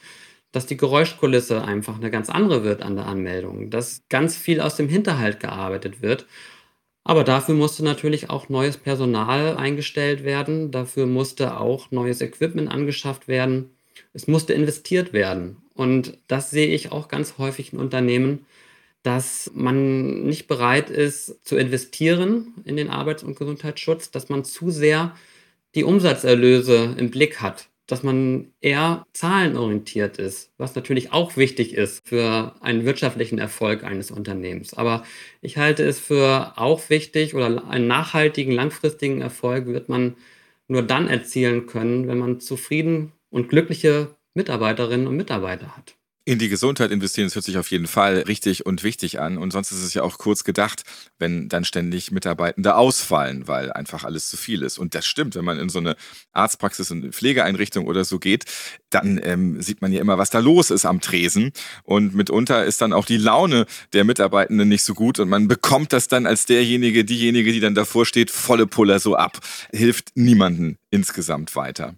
dass 0.56 0.66
die 0.66 0.78
Geräuschkulisse 0.78 1.66
einfach 1.66 1.98
eine 1.98 2.10
ganz 2.10 2.30
andere 2.30 2.64
wird 2.64 2.82
an 2.82 2.96
der 2.96 3.08
Anmeldung, 3.08 3.72
dass 3.72 4.04
ganz 4.08 4.38
viel 4.38 4.62
aus 4.62 4.78
dem 4.78 4.88
Hinterhalt 4.88 5.42
gearbeitet 5.42 6.02
wird. 6.02 6.28
Aber 7.04 7.26
dafür 7.26 7.56
musste 7.56 7.84
natürlich 7.84 8.30
auch 8.30 8.48
neues 8.48 8.78
Personal 8.78 9.58
eingestellt 9.58 10.24
werden, 10.24 10.72
dafür 10.72 11.08
musste 11.08 11.60
auch 11.60 11.92
neues 11.92 12.22
Equipment 12.22 12.72
angeschafft 12.72 13.28
werden, 13.28 13.72
es 14.14 14.28
musste 14.28 14.54
investiert 14.54 15.12
werden. 15.12 15.58
Und 15.74 16.18
das 16.30 16.52
sehe 16.52 16.74
ich 16.74 16.94
auch 16.94 17.10
ganz 17.10 17.38
häufig 17.38 17.74
in 17.74 17.80
Unternehmen, 17.80 18.46
dass 19.04 19.52
man 19.54 20.24
nicht 20.24 20.48
bereit 20.48 20.90
ist 20.90 21.46
zu 21.46 21.58
investieren 21.58 22.54
in 22.64 22.78
den 22.78 22.90
Arbeits- 22.90 23.24
und 23.24 23.38
Gesundheitsschutz, 23.38 24.10
dass 24.10 24.30
man 24.30 24.46
zu 24.46 24.72
sehr 24.72 25.16
die 25.76 25.84
Umsatzerlöse 25.84 26.96
im 26.98 27.12
Blick 27.12 27.42
hat 27.42 27.68
dass 27.88 28.04
man 28.04 28.54
eher 28.62 29.06
zahlenorientiert 29.14 30.18
ist, 30.18 30.52
was 30.58 30.76
natürlich 30.76 31.12
auch 31.14 31.38
wichtig 31.38 31.74
ist 31.74 32.08
für 32.08 32.56
einen 32.62 32.86
wirtschaftlichen 32.86 33.38
Erfolg 33.38 33.84
eines 33.84 34.12
Unternehmens. 34.12 34.74
Aber 34.74 35.04
ich 35.42 35.58
halte 35.58 35.84
es 35.84 36.00
für 36.00 36.54
auch 36.58 36.90
wichtig 36.90 37.36
oder 37.36 37.68
einen 37.68 37.88
nachhaltigen, 37.88 38.52
langfristigen 38.54 39.22
Erfolg 39.22 39.68
wird 39.68 39.90
man 39.90 40.16
nur 40.68 40.82
dann 40.82 41.08
erzielen 41.08 41.68
können, 41.68 42.08
wenn 42.08 42.18
man 42.18 42.40
zufrieden 42.40 43.12
und 43.30 43.50
glückliche 43.50 44.16
Mitarbeiterinnen 44.34 45.08
und 45.08 45.16
Mitarbeiter 45.16 45.78
hat. 45.78 45.96
In 46.28 46.40
die 46.40 46.50
Gesundheit 46.50 46.90
investieren, 46.90 47.28
das 47.28 47.36
hört 47.36 47.46
sich 47.46 47.60
auf 47.60 47.70
jeden 47.70 47.86
Fall 47.86 48.18
richtig 48.28 48.66
und 48.66 48.82
wichtig 48.82 49.20
an. 49.20 49.38
Und 49.38 49.52
sonst 49.52 49.72
ist 49.72 49.84
es 49.84 49.94
ja 49.94 50.02
auch 50.02 50.18
kurz 50.18 50.44
gedacht, 50.44 50.82
wenn 51.20 51.50
dann 51.50 51.64
ständig 51.66 52.10
Mitarbeitende 52.10 52.76
ausfallen, 52.76 53.48
weil 53.48 53.72
einfach 53.72 54.04
alles 54.04 54.28
zu 54.30 54.36
viel 54.36 54.64
ist. 54.64 54.80
Und 54.80 54.96
das 54.96 55.06
stimmt, 55.06 55.36
wenn 55.36 55.46
man 55.46 55.60
in 55.60 55.70
so 55.70 55.78
eine 55.78 55.96
Arztpraxis 56.34 56.90
und 56.90 57.14
Pflegeeinrichtung 57.14 57.86
oder 57.86 58.04
so 58.06 58.18
geht, 58.18 58.46
dann 58.90 59.20
ähm, 59.24 59.62
sieht 59.62 59.84
man 59.84 59.92
ja 59.94 60.02
immer, 60.02 60.18
was 60.18 60.32
da 60.32 60.40
los 60.40 60.72
ist 60.72 60.86
am 60.86 61.00
Tresen. 61.00 61.52
Und 61.84 62.16
mitunter 62.16 62.66
ist 62.66 62.82
dann 62.82 62.92
auch 62.92 63.06
die 63.06 63.18
Laune 63.18 63.68
der 63.94 64.04
Mitarbeitenden 64.04 64.68
nicht 64.68 64.84
so 64.84 64.96
gut 64.96 65.20
und 65.20 65.30
man 65.30 65.48
bekommt 65.48 65.94
das 65.94 66.08
dann 66.08 66.26
als 66.26 66.48
derjenige, 66.48 67.06
diejenige, 67.06 67.52
die 67.52 67.60
dann 67.60 67.76
davor 67.76 68.08
steht, 68.08 68.32
volle 68.32 68.66
Puller 68.66 68.98
so 68.98 69.16
ab. 69.16 69.42
Hilft 69.72 70.14
niemanden 70.16 70.80
insgesamt 70.90 71.56
weiter. 71.56 71.94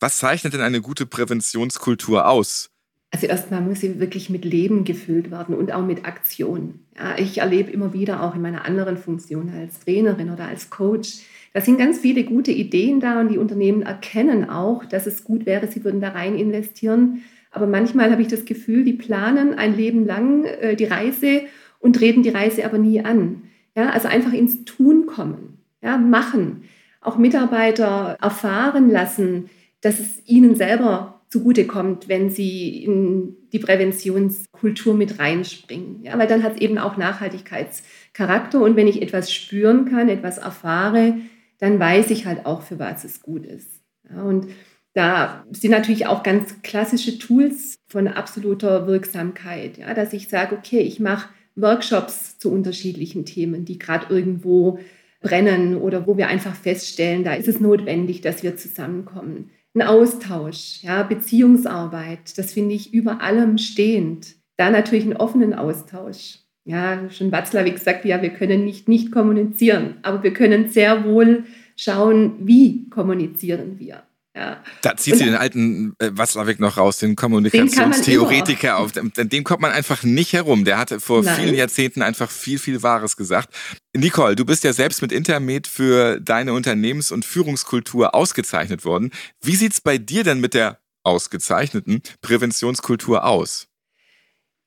Was 0.00 0.16
zeichnet 0.16 0.54
denn 0.54 0.62
eine 0.62 0.80
gute 0.80 1.04
Präventionskultur 1.04 2.26
aus? 2.26 2.70
Also 3.10 3.26
erstmal 3.26 3.62
muss 3.62 3.80
sie 3.80 4.00
wirklich 4.00 4.28
mit 4.28 4.44
Leben 4.44 4.84
gefüllt 4.84 5.30
werden 5.30 5.54
und 5.54 5.72
auch 5.72 5.84
mit 5.84 6.04
Aktion. 6.04 6.80
Ja, 6.96 7.16
ich 7.18 7.38
erlebe 7.38 7.70
immer 7.70 7.92
wieder 7.94 8.22
auch 8.22 8.34
in 8.34 8.42
meiner 8.42 8.66
anderen 8.66 8.98
Funktion 8.98 9.50
als 9.50 9.80
Trainerin 9.80 10.30
oder 10.30 10.44
als 10.46 10.68
Coach, 10.68 11.20
da 11.52 11.60
sind 11.60 11.78
ganz 11.78 11.98
viele 11.98 12.24
gute 12.24 12.52
Ideen 12.52 13.00
da 13.00 13.20
und 13.20 13.30
die 13.30 13.38
Unternehmen 13.38 13.82
erkennen 13.82 14.48
auch, 14.48 14.84
dass 14.84 15.06
es 15.06 15.24
gut 15.24 15.46
wäre, 15.46 15.66
sie 15.66 15.84
würden 15.84 16.00
da 16.00 16.10
rein 16.10 16.36
investieren. 16.36 17.22
Aber 17.50 17.66
manchmal 17.66 18.10
habe 18.10 18.22
ich 18.22 18.28
das 18.28 18.44
Gefühl, 18.44 18.84
die 18.84 18.92
planen 18.92 19.54
ein 19.54 19.76
Leben 19.76 20.06
lang 20.06 20.44
äh, 20.44 20.76
die 20.76 20.84
Reise 20.84 21.42
und 21.80 21.96
treten 21.96 22.22
die 22.22 22.28
Reise 22.28 22.64
aber 22.64 22.78
nie 22.78 23.04
an. 23.04 23.42
Ja, 23.74 23.90
also 23.90 24.08
einfach 24.08 24.32
ins 24.32 24.64
Tun 24.64 25.06
kommen, 25.06 25.58
ja, 25.82 25.96
machen, 25.96 26.64
auch 27.00 27.16
Mitarbeiter 27.16 28.16
erfahren 28.20 28.90
lassen, 28.90 29.48
dass 29.80 30.00
es 30.00 30.22
ihnen 30.26 30.56
selber 30.56 31.17
zugutekommt, 31.28 32.08
wenn 32.08 32.30
sie 32.30 32.84
in 32.84 33.36
die 33.52 33.58
Präventionskultur 33.58 34.94
mit 34.94 35.18
reinspringen. 35.18 36.02
Ja, 36.02 36.18
weil 36.18 36.26
dann 36.26 36.42
hat 36.42 36.54
es 36.54 36.60
eben 36.60 36.78
auch 36.78 36.96
Nachhaltigkeitscharakter 36.96 38.60
und 38.60 38.76
wenn 38.76 38.88
ich 38.88 39.02
etwas 39.02 39.32
spüren 39.32 39.84
kann, 39.86 40.08
etwas 40.08 40.38
erfahre, 40.38 41.14
dann 41.58 41.78
weiß 41.78 42.10
ich 42.10 42.26
halt 42.26 42.46
auch, 42.46 42.62
für 42.62 42.78
was 42.78 43.04
es 43.04 43.20
gut 43.22 43.44
ist. 43.44 43.82
Ja, 44.10 44.22
und 44.22 44.48
da 44.94 45.44
sind 45.50 45.70
natürlich 45.70 46.06
auch 46.06 46.22
ganz 46.22 46.62
klassische 46.62 47.18
Tools 47.18 47.76
von 47.88 48.08
absoluter 48.08 48.86
Wirksamkeit, 48.86 49.78
ja, 49.78 49.94
dass 49.94 50.12
ich 50.12 50.28
sage, 50.28 50.56
okay, 50.56 50.80
ich 50.80 50.98
mache 50.98 51.28
Workshops 51.56 52.38
zu 52.38 52.50
unterschiedlichen 52.50 53.24
Themen, 53.24 53.64
die 53.64 53.78
gerade 53.78 54.06
irgendwo 54.08 54.78
brennen 55.20 55.76
oder 55.76 56.06
wo 56.06 56.16
wir 56.16 56.28
einfach 56.28 56.54
feststellen, 56.54 57.24
da 57.24 57.34
ist 57.34 57.48
es 57.48 57.60
notwendig, 57.60 58.20
dass 58.20 58.42
wir 58.42 58.56
zusammenkommen 58.56 59.50
ein 59.74 59.82
Austausch, 59.82 60.82
ja, 60.82 61.02
Beziehungsarbeit, 61.02 62.36
das 62.38 62.52
finde 62.52 62.74
ich 62.74 62.92
über 62.92 63.20
allem 63.20 63.58
stehend. 63.58 64.34
Da 64.56 64.70
natürlich 64.70 65.04
einen 65.04 65.16
offenen 65.16 65.54
Austausch. 65.54 66.40
Ja, 66.64 67.08
schon 67.10 67.32
Watzlawick 67.32 67.78
sagt, 67.78 68.04
ja, 68.04 68.20
wir 68.20 68.30
können 68.30 68.64
nicht 68.64 68.88
nicht 68.88 69.12
kommunizieren, 69.12 69.98
aber 70.02 70.22
wir 70.22 70.34
können 70.34 70.68
sehr 70.68 71.04
wohl 71.04 71.44
schauen, 71.76 72.34
wie 72.46 72.88
kommunizieren 72.90 73.78
wir. 73.78 74.02
Ja. 74.38 74.62
Da 74.82 74.96
zieht 74.96 75.14
und, 75.14 75.18
sie 75.18 75.24
den 75.24 75.34
alten 75.34 75.94
äh, 75.98 76.10
Watzlawick 76.12 76.60
noch 76.60 76.76
raus, 76.76 76.98
den 76.98 77.16
Kommunikationstheoretiker 77.16 78.78
auf. 78.78 78.92
Dem 78.92 79.42
kommt 79.42 79.60
man 79.60 79.72
einfach 79.72 80.04
nicht 80.04 80.32
herum. 80.32 80.64
Der 80.64 80.78
hatte 80.78 81.00
vor 81.00 81.24
Nein. 81.24 81.34
vielen 81.34 81.54
Jahrzehnten 81.56 82.02
einfach 82.02 82.30
viel, 82.30 82.60
viel 82.60 82.84
Wahres 82.84 83.16
gesagt. 83.16 83.52
Nicole, 83.96 84.36
du 84.36 84.44
bist 84.44 84.62
ja 84.62 84.72
selbst 84.72 85.02
mit 85.02 85.10
Intermed 85.10 85.66
für 85.66 86.20
deine 86.20 86.52
Unternehmens- 86.52 87.10
und 87.10 87.24
Führungskultur 87.24 88.14
ausgezeichnet 88.14 88.84
worden. 88.84 89.10
Wie 89.42 89.56
sieht 89.56 89.72
es 89.72 89.80
bei 89.80 89.98
dir 89.98 90.22
denn 90.22 90.38
mit 90.38 90.54
der 90.54 90.78
ausgezeichneten 91.02 92.02
Präventionskultur 92.20 93.24
aus? 93.24 93.66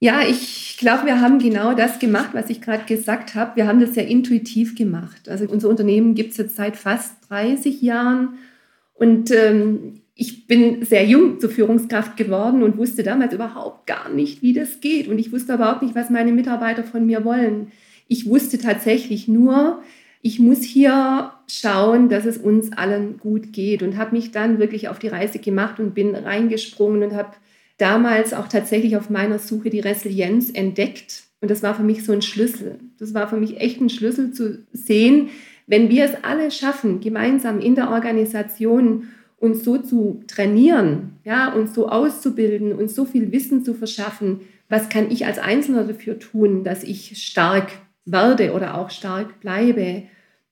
Ja, 0.01 0.23
ich 0.27 0.75
glaube, 0.79 1.05
wir 1.05 1.21
haben 1.21 1.39
genau 1.39 1.75
das 1.75 1.99
gemacht, 1.99 2.31
was 2.33 2.49
ich 2.49 2.61
gerade 2.61 2.83
gesagt 2.83 3.35
habe. 3.35 3.55
Wir 3.55 3.67
haben 3.67 3.79
das 3.79 3.93
sehr 3.93 4.07
intuitiv 4.07 4.75
gemacht. 4.75 5.29
Also 5.29 5.45
unser 5.45 5.69
Unternehmen 5.69 6.13
gibt 6.13 6.31
es 6.31 6.37
jetzt 6.37 6.57
seit 6.57 6.75
fast 6.75 7.13
30 7.29 7.81
Jahren 7.81 8.39
und 9.01 9.31
ähm, 9.31 10.01
ich 10.13 10.45
bin 10.45 10.85
sehr 10.85 11.03
jung 11.07 11.39
zur 11.39 11.49
Führungskraft 11.49 12.17
geworden 12.17 12.61
und 12.61 12.77
wusste 12.77 13.01
damals 13.01 13.33
überhaupt 13.33 13.87
gar 13.87 14.09
nicht, 14.09 14.43
wie 14.43 14.53
das 14.53 14.79
geht. 14.79 15.07
Und 15.07 15.17
ich 15.17 15.31
wusste 15.31 15.55
überhaupt 15.55 15.81
nicht, 15.81 15.95
was 15.95 16.11
meine 16.11 16.31
Mitarbeiter 16.31 16.83
von 16.83 17.07
mir 17.07 17.25
wollen. 17.25 17.71
Ich 18.07 18.29
wusste 18.29 18.59
tatsächlich 18.59 19.27
nur, 19.27 19.81
ich 20.21 20.39
muss 20.39 20.61
hier 20.61 21.31
schauen, 21.47 22.09
dass 22.09 22.25
es 22.25 22.37
uns 22.37 22.73
allen 22.73 23.17
gut 23.17 23.53
geht 23.53 23.81
und 23.81 23.97
habe 23.97 24.15
mich 24.15 24.29
dann 24.29 24.59
wirklich 24.59 24.87
auf 24.87 24.99
die 24.99 25.07
Reise 25.07 25.39
gemacht 25.39 25.79
und 25.79 25.95
bin 25.95 26.13
reingesprungen 26.13 27.01
und 27.01 27.15
habe 27.15 27.31
damals 27.79 28.35
auch 28.35 28.49
tatsächlich 28.49 28.97
auf 28.97 29.09
meiner 29.09 29.39
Suche 29.39 29.71
die 29.71 29.79
Resilienz 29.79 30.51
entdeckt. 30.51 31.23
Und 31.41 31.49
das 31.49 31.63
war 31.63 31.73
für 31.73 31.81
mich 31.81 32.05
so 32.05 32.13
ein 32.13 32.21
Schlüssel. 32.21 32.77
Das 32.99 33.15
war 33.15 33.27
für 33.27 33.37
mich 33.37 33.59
echt 33.59 33.81
ein 33.81 33.89
Schlüssel 33.89 34.31
zu 34.31 34.59
sehen, 34.73 35.29
wenn 35.67 35.89
wir 35.89 36.05
es 36.05 36.23
alle 36.23 36.51
schaffen, 36.51 36.99
gemeinsam 36.99 37.59
in 37.59 37.75
der 37.75 37.89
Organisation 37.89 39.07
uns 39.37 39.63
so 39.63 39.77
zu 39.77 40.21
trainieren, 40.27 41.13
ja, 41.23 41.51
uns 41.53 41.73
so 41.73 41.89
auszubilden, 41.89 42.73
uns 42.73 42.93
so 42.93 43.05
viel 43.05 43.31
Wissen 43.31 43.63
zu 43.63 43.73
verschaffen, 43.73 44.41
was 44.69 44.89
kann 44.89 45.09
ich 45.11 45.25
als 45.25 45.39
Einzelner 45.39 45.83
dafür 45.83 46.19
tun, 46.19 46.63
dass 46.63 46.83
ich 46.83 47.21
stark 47.21 47.71
werde 48.05 48.53
oder 48.53 48.77
auch 48.77 48.89
stark 48.89 49.39
bleibe, 49.39 50.03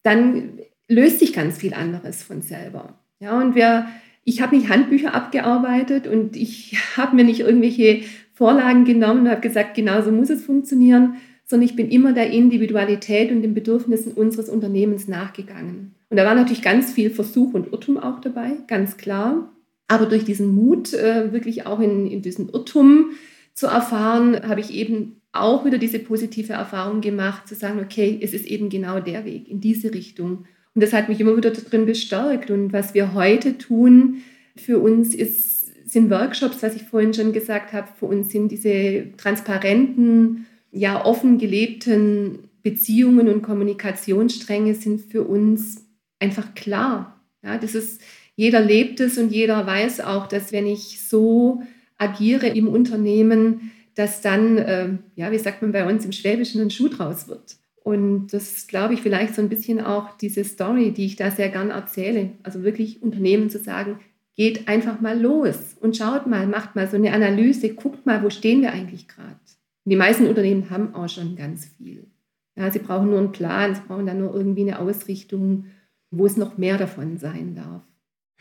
dann 0.04 0.60
löst 0.88 1.20
sich 1.20 1.34
ganz 1.34 1.58
viel 1.58 1.74
anderes 1.74 2.24
von 2.24 2.42
selber. 2.42 3.00
Ja, 3.20 3.40
und 3.40 3.56
wir, 3.56 3.88
ich 4.24 4.42
habe 4.42 4.56
nicht 4.56 4.70
Handbücher 4.70 5.14
abgearbeitet 5.14 6.08
und 6.08 6.36
ich 6.36 6.78
habe 6.98 7.16
mir 7.16 7.24
nicht 7.24 7.42
irgendwelche 7.42 8.02
Vorlagen 8.34 8.86
genommen 8.86 9.22
und 9.22 9.30
habe 9.30 9.42
gesagt, 9.42 9.76
genau 9.76 10.02
so 10.02 10.12
muss 10.12 10.30
es 10.30 10.44
funktionieren, 10.44 11.18
sondern 11.50 11.68
ich 11.68 11.76
bin 11.76 11.90
immer 11.90 12.14
der 12.14 12.30
Individualität 12.30 13.32
und 13.32 13.42
den 13.42 13.56
Bedürfnissen 13.56 14.14
unseres 14.14 14.50
Unternehmens 14.50 15.08
nachgegangen. 15.08 15.96
Und 16.10 16.18
da 16.18 16.24
war 16.24 16.36
natürlich 16.36 16.62
ganz 16.62 16.94
viel 16.94 17.10
Versuch 17.10 17.56
und 17.56 17.74
Irrtum 17.74 17.98
auch 17.98 18.22
dabei, 18.22 18.52
ganz 18.68 18.98
klar. 18.98 19.52
Aber 19.88 20.06
durch 20.06 20.24
diesen 20.24 20.54
Mut, 20.54 20.94
äh, 20.94 21.34
wirklich 21.34 21.66
auch 21.66 21.80
in, 21.80 22.06
in 22.06 22.22
diesem 22.22 22.50
Irrtum 22.50 23.12
zu 23.56 23.66
erfahren, 23.66 24.48
habe 24.48 24.60
ich 24.60 24.72
eben 24.72 25.22
auch 25.32 25.66
wieder 25.66 25.80
diese 25.80 25.98
positive 25.98 26.54
Erfahrung 26.54 27.02
gemacht, 27.02 27.48
zu 27.48 27.56
sagen, 27.56 27.80
okay, 27.80 28.20
es 28.22 28.34
ist 28.36 28.46
eben 28.46 28.70
genau 28.70 29.00
der 29.00 29.26
Weg 29.26 29.50
in 29.50 29.60
diese 29.60 29.92
Richtung. 29.92 30.46
Und 30.76 30.84
das 30.84 30.94
hat 30.94 31.10
mich 31.10 31.20
immer 31.20 31.36
wieder 31.36 31.50
darin 31.50 31.88
bestärkt. 31.88 32.52
Und 32.52 32.74
was 32.74 32.94
wir 32.94 33.16
heute 33.16 33.58
tun 33.58 34.22
für 34.56 34.78
uns 34.78 35.16
ist, 35.16 35.90
sind 35.90 36.12
Workshops, 36.12 36.62
was 36.62 36.76
ich 36.76 36.84
vorhin 36.84 37.16
schon 37.16 37.34
gesagt 37.34 37.74
habe. 37.74 37.88
Für 37.98 38.06
uns 38.06 38.30
sind 38.30 38.52
diese 38.52 39.08
transparenten, 39.18 40.46
ja 40.72 41.06
offen 41.06 41.38
gelebten 41.38 42.50
Beziehungen 42.64 43.30
und 43.30 43.42
Kommunikationsstränge 43.42 44.76
sind 44.76 45.02
für 45.02 45.24
uns 45.24 45.86
einfach 46.20 46.54
klar. 46.56 47.22
Ja, 47.44 47.58
das 47.58 47.76
ist, 47.76 48.02
jeder 48.36 48.62
lebt 48.62 49.00
es 49.00 49.18
und 49.18 49.32
jeder 49.32 49.66
weiß 49.66 50.02
auch, 50.02 50.28
dass 50.28 50.52
wenn 50.52 50.68
ich 50.68 51.08
so 51.08 51.64
agiere 51.98 52.48
im 52.48 52.68
Unternehmen, 52.68 53.72
dass 53.96 54.22
dann, 54.22 54.58
äh, 54.58 54.90
ja, 55.16 55.32
wie 55.32 55.40
sagt 55.40 55.62
man 55.62 55.72
bei 55.72 55.88
uns 55.88 56.06
im 56.06 56.12
Schwäbischen, 56.12 56.62
ein 56.62 56.72
Schuh 56.72 56.90
draus 56.90 57.28
wird. 57.28 57.58
Und 57.84 58.28
das 58.34 58.68
glaube 58.68 58.94
ich, 58.94 59.02
vielleicht 59.02 59.36
so 59.36 59.42
ein 59.42 59.50
bisschen 59.50 59.82
auch 59.82 60.18
diese 60.18 60.44
Story, 60.44 60.92
die 60.92 61.06
ich 61.06 61.16
da 61.16 61.32
sehr 61.32 61.50
gern 61.50 61.72
erzähle. 61.72 62.32
Also 62.44 62.64
wirklich 62.64 63.02
Unternehmen 63.02 63.50
zu 63.50 63.58
sagen, 63.58 64.00
geht 64.36 64.68
einfach 64.68 65.02
mal 65.02 65.20
los 65.20 65.76
und 65.82 65.98
schaut 65.98 66.28
mal, 66.28 66.48
macht 66.48 66.76
mal 66.76 66.88
so 66.88 66.98
eine 66.98 67.14
Analyse, 67.14 67.74
guckt 67.74 68.06
mal, 68.06 68.24
wo 68.24 68.30
stehen 68.30 68.62
wir 68.62 68.72
eigentlich 68.72 69.08
gerade. 69.08 69.40
Die 69.86 69.96
meisten 69.96 70.28
Unternehmen 70.28 70.70
haben 70.70 70.94
auch 70.94 71.10
schon 71.10 71.36
ganz 71.36 71.66
viel. 71.66 72.08
Ja, 72.56 72.72
sie 72.72 72.80
brauchen 72.80 73.10
nur 73.10 73.20
einen 73.20 73.32
Plan, 73.32 73.76
sie 73.76 73.82
brauchen 73.88 74.06
dann 74.06 74.20
nur 74.20 74.34
irgendwie 74.34 74.62
eine 74.62 74.80
Ausrichtung, 74.80 75.66
wo 76.12 76.26
es 76.26 76.38
noch 76.38 76.58
mehr 76.58 76.78
davon 76.78 77.18
sein 77.18 77.56
darf. 77.56 77.84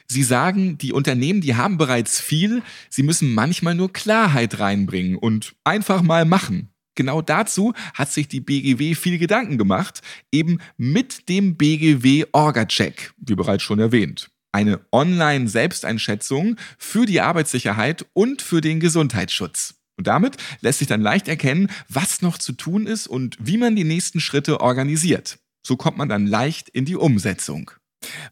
Sie 0.08 0.22
sagen, 0.22 0.78
die 0.78 0.92
Unternehmen, 0.92 1.40
die 1.40 1.54
haben 1.54 1.76
bereits 1.76 2.20
viel, 2.20 2.62
sie 2.88 3.02
müssen 3.02 3.34
manchmal 3.34 3.74
nur 3.74 3.92
Klarheit 3.92 4.58
reinbringen 4.58 5.16
und 5.16 5.54
einfach 5.64 6.02
mal 6.02 6.24
machen. 6.24 6.70
Genau 6.94 7.22
dazu 7.22 7.74
hat 7.94 8.10
sich 8.10 8.26
die 8.26 8.40
BGW 8.40 8.94
viel 8.94 9.18
Gedanken 9.18 9.56
gemacht, 9.56 10.00
eben 10.32 10.58
mit 10.76 11.28
dem 11.28 11.56
BGW 11.56 12.24
Orga-Check, 12.32 13.12
wie 13.18 13.36
bereits 13.36 13.62
schon 13.62 13.78
erwähnt. 13.78 14.30
Eine 14.50 14.80
Online-Selbsteinschätzung 14.90 16.56
für 16.76 17.06
die 17.06 17.20
Arbeitssicherheit 17.20 18.06
und 18.14 18.42
für 18.42 18.60
den 18.60 18.80
Gesundheitsschutz. 18.80 19.77
Und 19.98 20.06
damit 20.06 20.36
lässt 20.60 20.78
sich 20.78 20.88
dann 20.88 21.02
leicht 21.02 21.28
erkennen, 21.28 21.70
was 21.88 22.22
noch 22.22 22.38
zu 22.38 22.52
tun 22.52 22.86
ist 22.86 23.06
und 23.08 23.36
wie 23.40 23.58
man 23.58 23.76
die 23.76 23.84
nächsten 23.84 24.20
Schritte 24.20 24.60
organisiert. 24.60 25.38
So 25.66 25.76
kommt 25.76 25.98
man 25.98 26.08
dann 26.08 26.26
leicht 26.26 26.68
in 26.68 26.84
die 26.84 26.96
Umsetzung. 26.96 27.72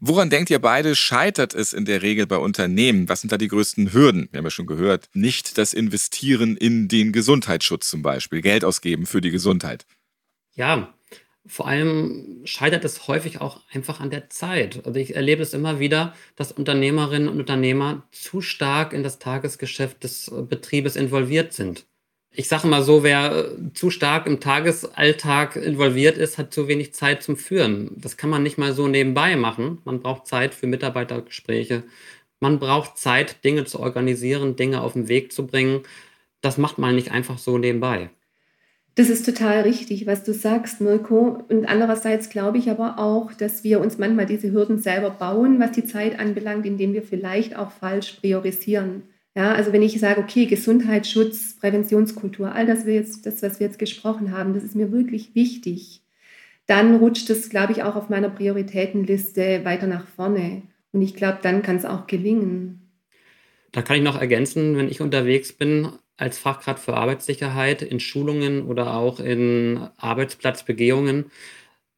Woran 0.00 0.30
denkt 0.30 0.48
ihr 0.48 0.60
beide, 0.60 0.94
scheitert 0.94 1.52
es 1.52 1.72
in 1.72 1.84
der 1.84 2.02
Regel 2.02 2.26
bei 2.26 2.36
Unternehmen? 2.36 3.08
Was 3.08 3.20
sind 3.20 3.32
da 3.32 3.36
die 3.36 3.48
größten 3.48 3.92
Hürden? 3.92 4.28
Wir 4.30 4.38
haben 4.38 4.46
ja 4.46 4.50
schon 4.50 4.66
gehört, 4.66 5.08
nicht 5.12 5.58
das 5.58 5.74
Investieren 5.74 6.56
in 6.56 6.86
den 6.86 7.12
Gesundheitsschutz 7.12 7.88
zum 7.88 8.00
Beispiel, 8.02 8.42
Geld 8.42 8.64
ausgeben 8.64 9.06
für 9.06 9.20
die 9.20 9.30
Gesundheit. 9.30 9.84
Ja, 10.54 10.94
vor 11.46 11.68
allem 11.68 12.42
scheitert 12.44 12.84
es 12.84 13.08
häufig 13.08 13.40
auch 13.40 13.60
einfach 13.72 14.00
an 14.00 14.10
der 14.10 14.30
Zeit. 14.30 14.84
Also 14.84 14.98
ich 14.98 15.16
erlebe 15.16 15.42
es 15.42 15.54
immer 15.54 15.78
wieder, 15.80 16.14
dass 16.36 16.52
Unternehmerinnen 16.52 17.28
und 17.28 17.40
Unternehmer 17.40 18.06
zu 18.12 18.40
stark 18.40 18.92
in 18.92 19.02
das 19.02 19.18
Tagesgeschäft 19.18 20.04
des 20.04 20.30
Betriebes 20.48 20.96
involviert 20.96 21.52
sind 21.52 21.86
ich 22.38 22.48
sage 22.48 22.68
mal 22.68 22.82
so, 22.82 23.02
wer 23.02 23.50
zu 23.72 23.90
stark 23.90 24.26
im 24.26 24.40
Tagesalltag 24.40 25.56
involviert 25.56 26.18
ist, 26.18 26.36
hat 26.36 26.52
zu 26.52 26.68
wenig 26.68 26.92
Zeit 26.92 27.22
zum 27.22 27.36
Führen. 27.36 27.90
Das 27.96 28.18
kann 28.18 28.28
man 28.30 28.42
nicht 28.42 28.58
mal 28.58 28.74
so 28.74 28.88
nebenbei 28.88 29.36
machen. 29.36 29.78
Man 29.84 30.00
braucht 30.00 30.26
Zeit 30.26 30.54
für 30.54 30.66
Mitarbeitergespräche. 30.66 31.84
Man 32.40 32.58
braucht 32.58 32.98
Zeit, 32.98 33.42
Dinge 33.44 33.64
zu 33.64 33.80
organisieren, 33.80 34.56
Dinge 34.56 34.82
auf 34.82 34.92
den 34.92 35.08
Weg 35.08 35.32
zu 35.32 35.46
bringen. 35.46 35.82
Das 36.42 36.58
macht 36.58 36.78
man 36.78 36.94
nicht 36.94 37.10
einfach 37.10 37.38
so 37.38 37.56
nebenbei. 37.58 38.10
Das 38.96 39.10
ist 39.10 39.26
total 39.26 39.60
richtig, 39.60 40.06
was 40.06 40.24
du 40.24 40.32
sagst, 40.32 40.80
Mirko. 40.80 41.44
Und 41.50 41.66
andererseits 41.66 42.30
glaube 42.30 42.56
ich 42.56 42.70
aber 42.70 42.98
auch, 42.98 43.34
dass 43.34 43.62
wir 43.62 43.80
uns 43.80 43.98
manchmal 43.98 44.24
diese 44.24 44.50
Hürden 44.50 44.78
selber 44.78 45.10
bauen, 45.10 45.60
was 45.60 45.72
die 45.72 45.84
Zeit 45.84 46.18
anbelangt, 46.18 46.64
indem 46.64 46.94
wir 46.94 47.02
vielleicht 47.02 47.56
auch 47.56 47.70
falsch 47.70 48.12
priorisieren. 48.12 49.02
Ja, 49.34 49.52
also 49.52 49.74
wenn 49.74 49.82
ich 49.82 50.00
sage, 50.00 50.22
okay, 50.22 50.46
Gesundheitsschutz, 50.46 51.58
Präventionskultur, 51.60 52.52
all 52.52 52.64
das, 52.64 52.86
wir 52.86 52.94
jetzt, 52.94 53.26
das, 53.26 53.42
was 53.42 53.60
wir 53.60 53.66
jetzt 53.66 53.78
gesprochen 53.78 54.32
haben, 54.32 54.54
das 54.54 54.64
ist 54.64 54.74
mir 54.74 54.90
wirklich 54.90 55.34
wichtig, 55.34 56.00
dann 56.66 56.96
rutscht 56.96 57.28
es, 57.28 57.50
glaube 57.50 57.72
ich, 57.72 57.82
auch 57.82 57.96
auf 57.96 58.08
meiner 58.08 58.30
Prioritätenliste 58.30 59.62
weiter 59.66 59.86
nach 59.86 60.06
vorne. 60.06 60.62
Und 60.92 61.02
ich 61.02 61.14
glaube, 61.14 61.40
dann 61.42 61.60
kann 61.60 61.76
es 61.76 61.84
auch 61.84 62.06
gelingen. 62.06 62.80
Da 63.72 63.82
kann 63.82 63.98
ich 63.98 64.02
noch 64.02 64.18
ergänzen, 64.18 64.78
wenn 64.78 64.88
ich 64.88 65.02
unterwegs 65.02 65.52
bin 65.52 65.90
als 66.16 66.38
Fachkraft 66.38 66.82
für 66.84 66.94
Arbeitssicherheit 66.94 67.82
in 67.82 68.00
Schulungen 68.00 68.66
oder 68.66 68.94
auch 68.94 69.20
in 69.20 69.88
Arbeitsplatzbegehungen, 69.98 71.30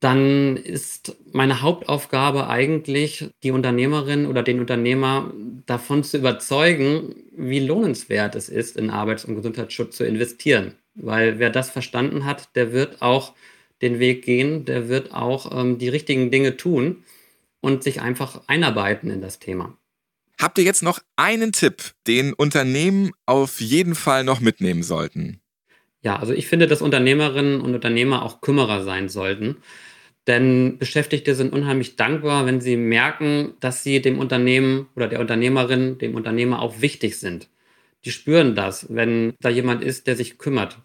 dann 0.01 0.57
ist 0.57 1.17
meine 1.33 1.61
Hauptaufgabe 1.63 2.49
eigentlich, 2.49 3.31
die 3.43 3.51
Unternehmerin 3.51 4.27
oder 4.27 4.43
den 4.45 4.61
Unternehmer 4.61 5.33
davon 5.67 6.05
zu 6.05 6.19
überzeugen, 6.19 7.17
wie 7.33 7.59
lohnenswert 7.61 8.37
es 8.37 8.49
ist, 8.49 8.77
in 8.77 8.91
Arbeits- 8.91 9.25
und 9.25 9.35
Gesundheitsschutz 9.37 9.97
zu 9.97 10.05
investieren. 10.05 10.75
Weil 10.95 11.39
wer 11.41 11.51
das 11.51 11.71
verstanden 11.71 12.25
hat, 12.27 12.55
der 12.57 12.73
wird 12.73 13.03
auch 13.03 13.35
den 13.83 13.99
Weg 13.99 14.25
gehen, 14.25 14.65
der 14.65 14.89
wird 14.89 15.13
auch 15.15 15.53
ähm, 15.61 15.79
die 15.79 15.89
richtigen 15.89 16.31
Dinge 16.31 16.57
tun 16.57 17.05
und 17.61 17.85
sich 17.85 18.01
einfach 18.01 18.43
einarbeiten 18.49 19.11
in 19.11 19.23
das 19.23 19.39
Thema. 19.41 19.78
Habt 20.41 20.59
ihr 20.59 20.65
jetzt 20.65 20.83
noch 20.83 21.01
einen 21.17 21.53
Tipp, 21.53 21.83
den 22.07 22.33
Unternehmen 22.33 23.11
auf 23.27 23.61
jeden 23.61 23.97
Fall 23.97 24.23
noch 24.23 24.41
mitnehmen 24.41 24.85
sollten? 24.85 25.41
Ja, 26.03 26.17
also 26.17 26.33
ich 26.33 26.47
finde, 26.47 26.69
dass 26.69 26.81
Unternehmerinnen 26.81 27.61
und 27.61 27.75
Unternehmer 27.75 28.23
auch 28.23 28.41
Kümmerer 28.41 28.85
sein 28.85 29.09
sollten. 29.09 29.57
Denn 30.29 30.79
Beschäftigte 30.79 31.35
sind 31.35 31.53
unheimlich 31.53 31.97
dankbar, 31.97 32.47
wenn 32.47 32.61
sie 32.61 32.77
merken, 32.77 33.55
dass 33.61 33.83
sie 33.83 34.01
dem 34.01 34.19
Unternehmen 34.19 34.89
oder 34.95 35.09
der 35.09 35.21
Unternehmerin, 35.21 35.99
dem 35.99 36.15
Unternehmer 36.15 36.61
auch 36.61 36.81
wichtig 36.81 37.19
sind. 37.19 37.49
Die 38.05 38.13
spüren 38.13 38.55
das, 38.55 38.87
wenn 38.95 39.35
da 39.41 39.49
jemand 39.49 39.83
ist, 39.83 40.07
der 40.07 40.17
sich 40.17 40.39
kümmert. 40.39 40.79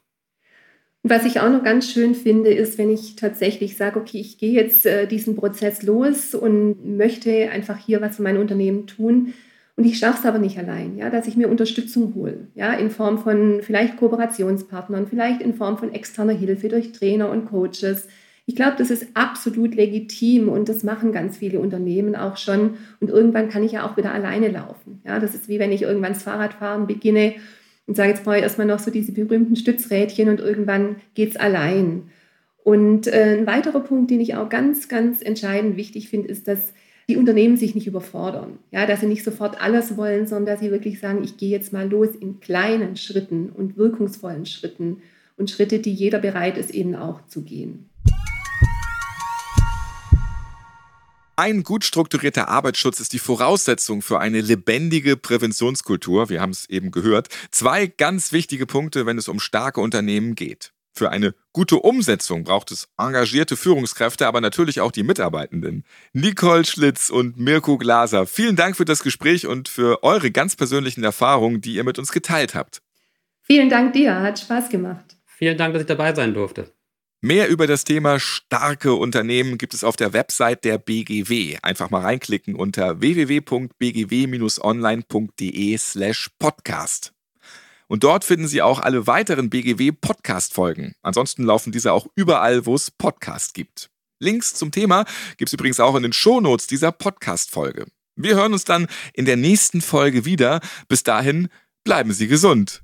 Was 1.03 1.25
ich 1.25 1.41
auch 1.41 1.49
noch 1.49 1.63
ganz 1.63 1.91
schön 1.91 2.15
finde, 2.15 2.53
ist, 2.53 2.77
wenn 2.77 2.89
ich 2.89 3.17
tatsächlich 3.17 3.75
sage, 3.75 3.99
okay, 3.99 4.19
ich 4.19 4.37
gehe 4.37 4.53
jetzt 4.53 4.85
äh, 4.85 5.05
diesen 5.05 5.35
Prozess 5.35 5.83
los 5.83 6.33
und 6.33 6.97
möchte 6.97 7.49
einfach 7.51 7.77
hier 7.77 7.99
was 8.01 8.15
für 8.15 8.23
mein 8.23 8.37
Unternehmen 8.37 8.87
tun. 8.87 9.33
Und 9.75 9.85
ich 9.85 9.97
schaffe 9.97 10.19
es 10.19 10.25
aber 10.25 10.39
nicht 10.39 10.57
allein, 10.57 10.97
ja, 10.97 11.09
dass 11.09 11.27
ich 11.27 11.35
mir 11.35 11.49
Unterstützung 11.49 12.13
hole, 12.15 12.47
ja, 12.55 12.73
in 12.73 12.89
Form 12.89 13.17
von 13.17 13.61
vielleicht 13.63 13.97
Kooperationspartnern, 13.97 15.07
vielleicht 15.07 15.41
in 15.41 15.55
Form 15.55 15.77
von 15.77 15.93
externer 15.93 16.33
Hilfe 16.33 16.69
durch 16.69 16.91
Trainer 16.91 17.29
und 17.31 17.45
Coaches, 17.45 18.07
ich 18.45 18.55
glaube, 18.55 18.75
das 18.77 18.91
ist 18.91 19.07
absolut 19.13 19.73
legitim 19.73 20.49
und 20.49 20.67
das 20.67 20.83
machen 20.83 21.13
ganz 21.13 21.37
viele 21.37 21.59
Unternehmen 21.59 22.15
auch 22.15 22.35
schon. 22.35 22.75
Und 22.99 23.09
irgendwann 23.09 23.49
kann 23.49 23.63
ich 23.63 23.71
ja 23.71 23.87
auch 23.87 23.95
wieder 23.95 24.13
alleine 24.13 24.49
laufen. 24.49 25.01
Ja, 25.05 25.19
das 25.19 25.33
ist 25.33 25.47
wie 25.47 25.59
wenn 25.59 25.71
ich 25.71 25.83
irgendwann 25.83 26.13
das 26.13 26.23
Fahrradfahren 26.23 26.85
beginne 26.85 27.35
und 27.87 27.95
sage, 27.95 28.09
jetzt 28.09 28.23
brauche 28.23 28.37
ich 28.37 28.43
erstmal 28.43 28.67
noch 28.67 28.79
so 28.79 28.91
diese 28.91 29.11
berühmten 29.11 29.55
Stützrädchen 29.55 30.29
und 30.29 30.39
irgendwann 30.39 30.97
geht 31.15 31.31
es 31.31 31.35
allein. 31.35 32.09
Und 32.63 33.07
äh, 33.07 33.37
ein 33.37 33.47
weiterer 33.47 33.81
Punkt, 33.81 34.09
den 34.09 34.21
ich 34.21 34.35
auch 34.35 34.47
ganz, 34.47 34.87
ganz 34.87 35.21
entscheidend 35.21 35.75
wichtig 35.75 36.09
finde, 36.09 36.29
ist, 36.29 36.47
dass 36.47 36.73
die 37.09 37.17
Unternehmen 37.17 37.57
sich 37.57 37.75
nicht 37.75 37.87
überfordern. 37.87 38.59
Ja, 38.71 38.85
dass 38.85 39.01
sie 39.01 39.07
nicht 39.07 39.25
sofort 39.25 39.61
alles 39.61 39.97
wollen, 39.97 40.25
sondern 40.25 40.45
dass 40.45 40.59
sie 40.61 40.71
wirklich 40.71 40.99
sagen, 40.99 41.23
ich 41.23 41.35
gehe 41.35 41.49
jetzt 41.49 41.73
mal 41.73 41.89
los 41.89 42.15
in 42.15 42.39
kleinen 42.39 42.95
Schritten 42.95 43.49
und 43.49 43.75
wirkungsvollen 43.77 44.45
Schritten 44.45 45.01
und 45.35 45.49
Schritte, 45.49 45.79
die 45.79 45.93
jeder 45.93 46.19
bereit 46.19 46.57
ist, 46.57 46.73
eben 46.73 46.95
auch 46.95 47.25
zu 47.27 47.43
gehen. 47.43 47.89
Ein 51.35 51.63
gut 51.63 51.83
strukturierter 51.83 52.47
Arbeitsschutz 52.47 52.99
ist 52.99 53.11
die 53.11 53.19
Voraussetzung 53.19 54.03
für 54.03 54.19
eine 54.19 54.39
lebendige 54.39 55.17
Präventionskultur. 55.17 56.29
Wir 56.29 56.41
haben 56.41 56.51
es 56.51 56.69
eben 56.69 56.91
gehört. 56.91 57.29
Zwei 57.49 57.87
ganz 57.87 58.33
wichtige 58.33 58.67
Punkte, 58.67 59.07
wenn 59.07 59.17
es 59.17 59.27
um 59.27 59.39
starke 59.39 59.81
Unternehmen 59.81 60.35
geht. 60.35 60.73
Für 60.95 61.09
eine 61.09 61.33
gute 61.51 61.77
Umsetzung 61.77 62.43
braucht 62.43 62.69
es 62.69 62.87
engagierte 62.99 63.57
Führungskräfte, 63.57 64.27
aber 64.27 64.41
natürlich 64.41 64.79
auch 64.79 64.91
die 64.91 65.01
Mitarbeitenden. 65.01 65.85
Nicole 66.11 66.65
Schlitz 66.65 67.09
und 67.09 67.35
Mirko 67.35 67.79
Glaser, 67.79 68.27
vielen 68.27 68.55
Dank 68.55 68.77
für 68.77 68.85
das 68.85 69.01
Gespräch 69.01 69.47
und 69.47 69.69
für 69.69 70.03
eure 70.03 70.29
ganz 70.29 70.55
persönlichen 70.55 71.03
Erfahrungen, 71.03 71.61
die 71.61 71.73
ihr 71.73 71.83
mit 71.83 71.97
uns 71.97 72.11
geteilt 72.11 72.53
habt. 72.53 72.83
Vielen 73.41 73.69
Dank 73.69 73.93
dir, 73.93 74.21
hat 74.21 74.37
Spaß 74.37 74.69
gemacht. 74.69 75.17
Vielen 75.25 75.57
Dank, 75.57 75.73
dass 75.73 75.81
ich 75.81 75.87
dabei 75.87 76.13
sein 76.13 76.35
durfte. 76.35 76.71
Mehr 77.25 77.47
über 77.47 77.67
das 77.67 77.85
Thema 77.85 78.19
starke 78.19 78.95
Unternehmen 78.95 79.57
gibt 79.57 79.73
es 79.73 79.85
auf 79.85 79.95
der 79.95 80.11
Website 80.11 80.65
der 80.65 80.77
BGW. 80.77 81.57
Einfach 81.61 81.89
mal 81.89 82.01
reinklicken 82.01 82.53
unter 82.53 82.99
www.bgw-online.de 82.99 85.77
slash 85.77 86.29
podcast. 86.37 87.13
Und 87.87 88.03
dort 88.03 88.25
finden 88.25 88.49
Sie 88.49 88.61
auch 88.61 88.81
alle 88.81 89.07
weiteren 89.07 89.49
BGW-Podcast-Folgen. 89.49 90.95
Ansonsten 91.01 91.43
laufen 91.43 91.71
diese 91.71 91.93
auch 91.93 92.07
überall, 92.15 92.65
wo 92.65 92.75
es 92.75 92.91
Podcasts 92.91 93.53
gibt. 93.53 93.89
Links 94.19 94.53
zum 94.53 94.71
Thema 94.71 95.05
gibt 95.37 95.47
es 95.47 95.53
übrigens 95.53 95.79
auch 95.79 95.95
in 95.95 96.03
den 96.03 96.11
Shownotes 96.11 96.67
dieser 96.67 96.91
Podcast-Folge. 96.91 97.85
Wir 98.17 98.35
hören 98.35 98.51
uns 98.51 98.65
dann 98.65 98.87
in 99.13 99.23
der 99.23 99.37
nächsten 99.37 99.79
Folge 99.79 100.25
wieder. 100.25 100.59
Bis 100.89 101.03
dahin, 101.03 101.47
bleiben 101.85 102.11
Sie 102.11 102.27
gesund. 102.27 102.83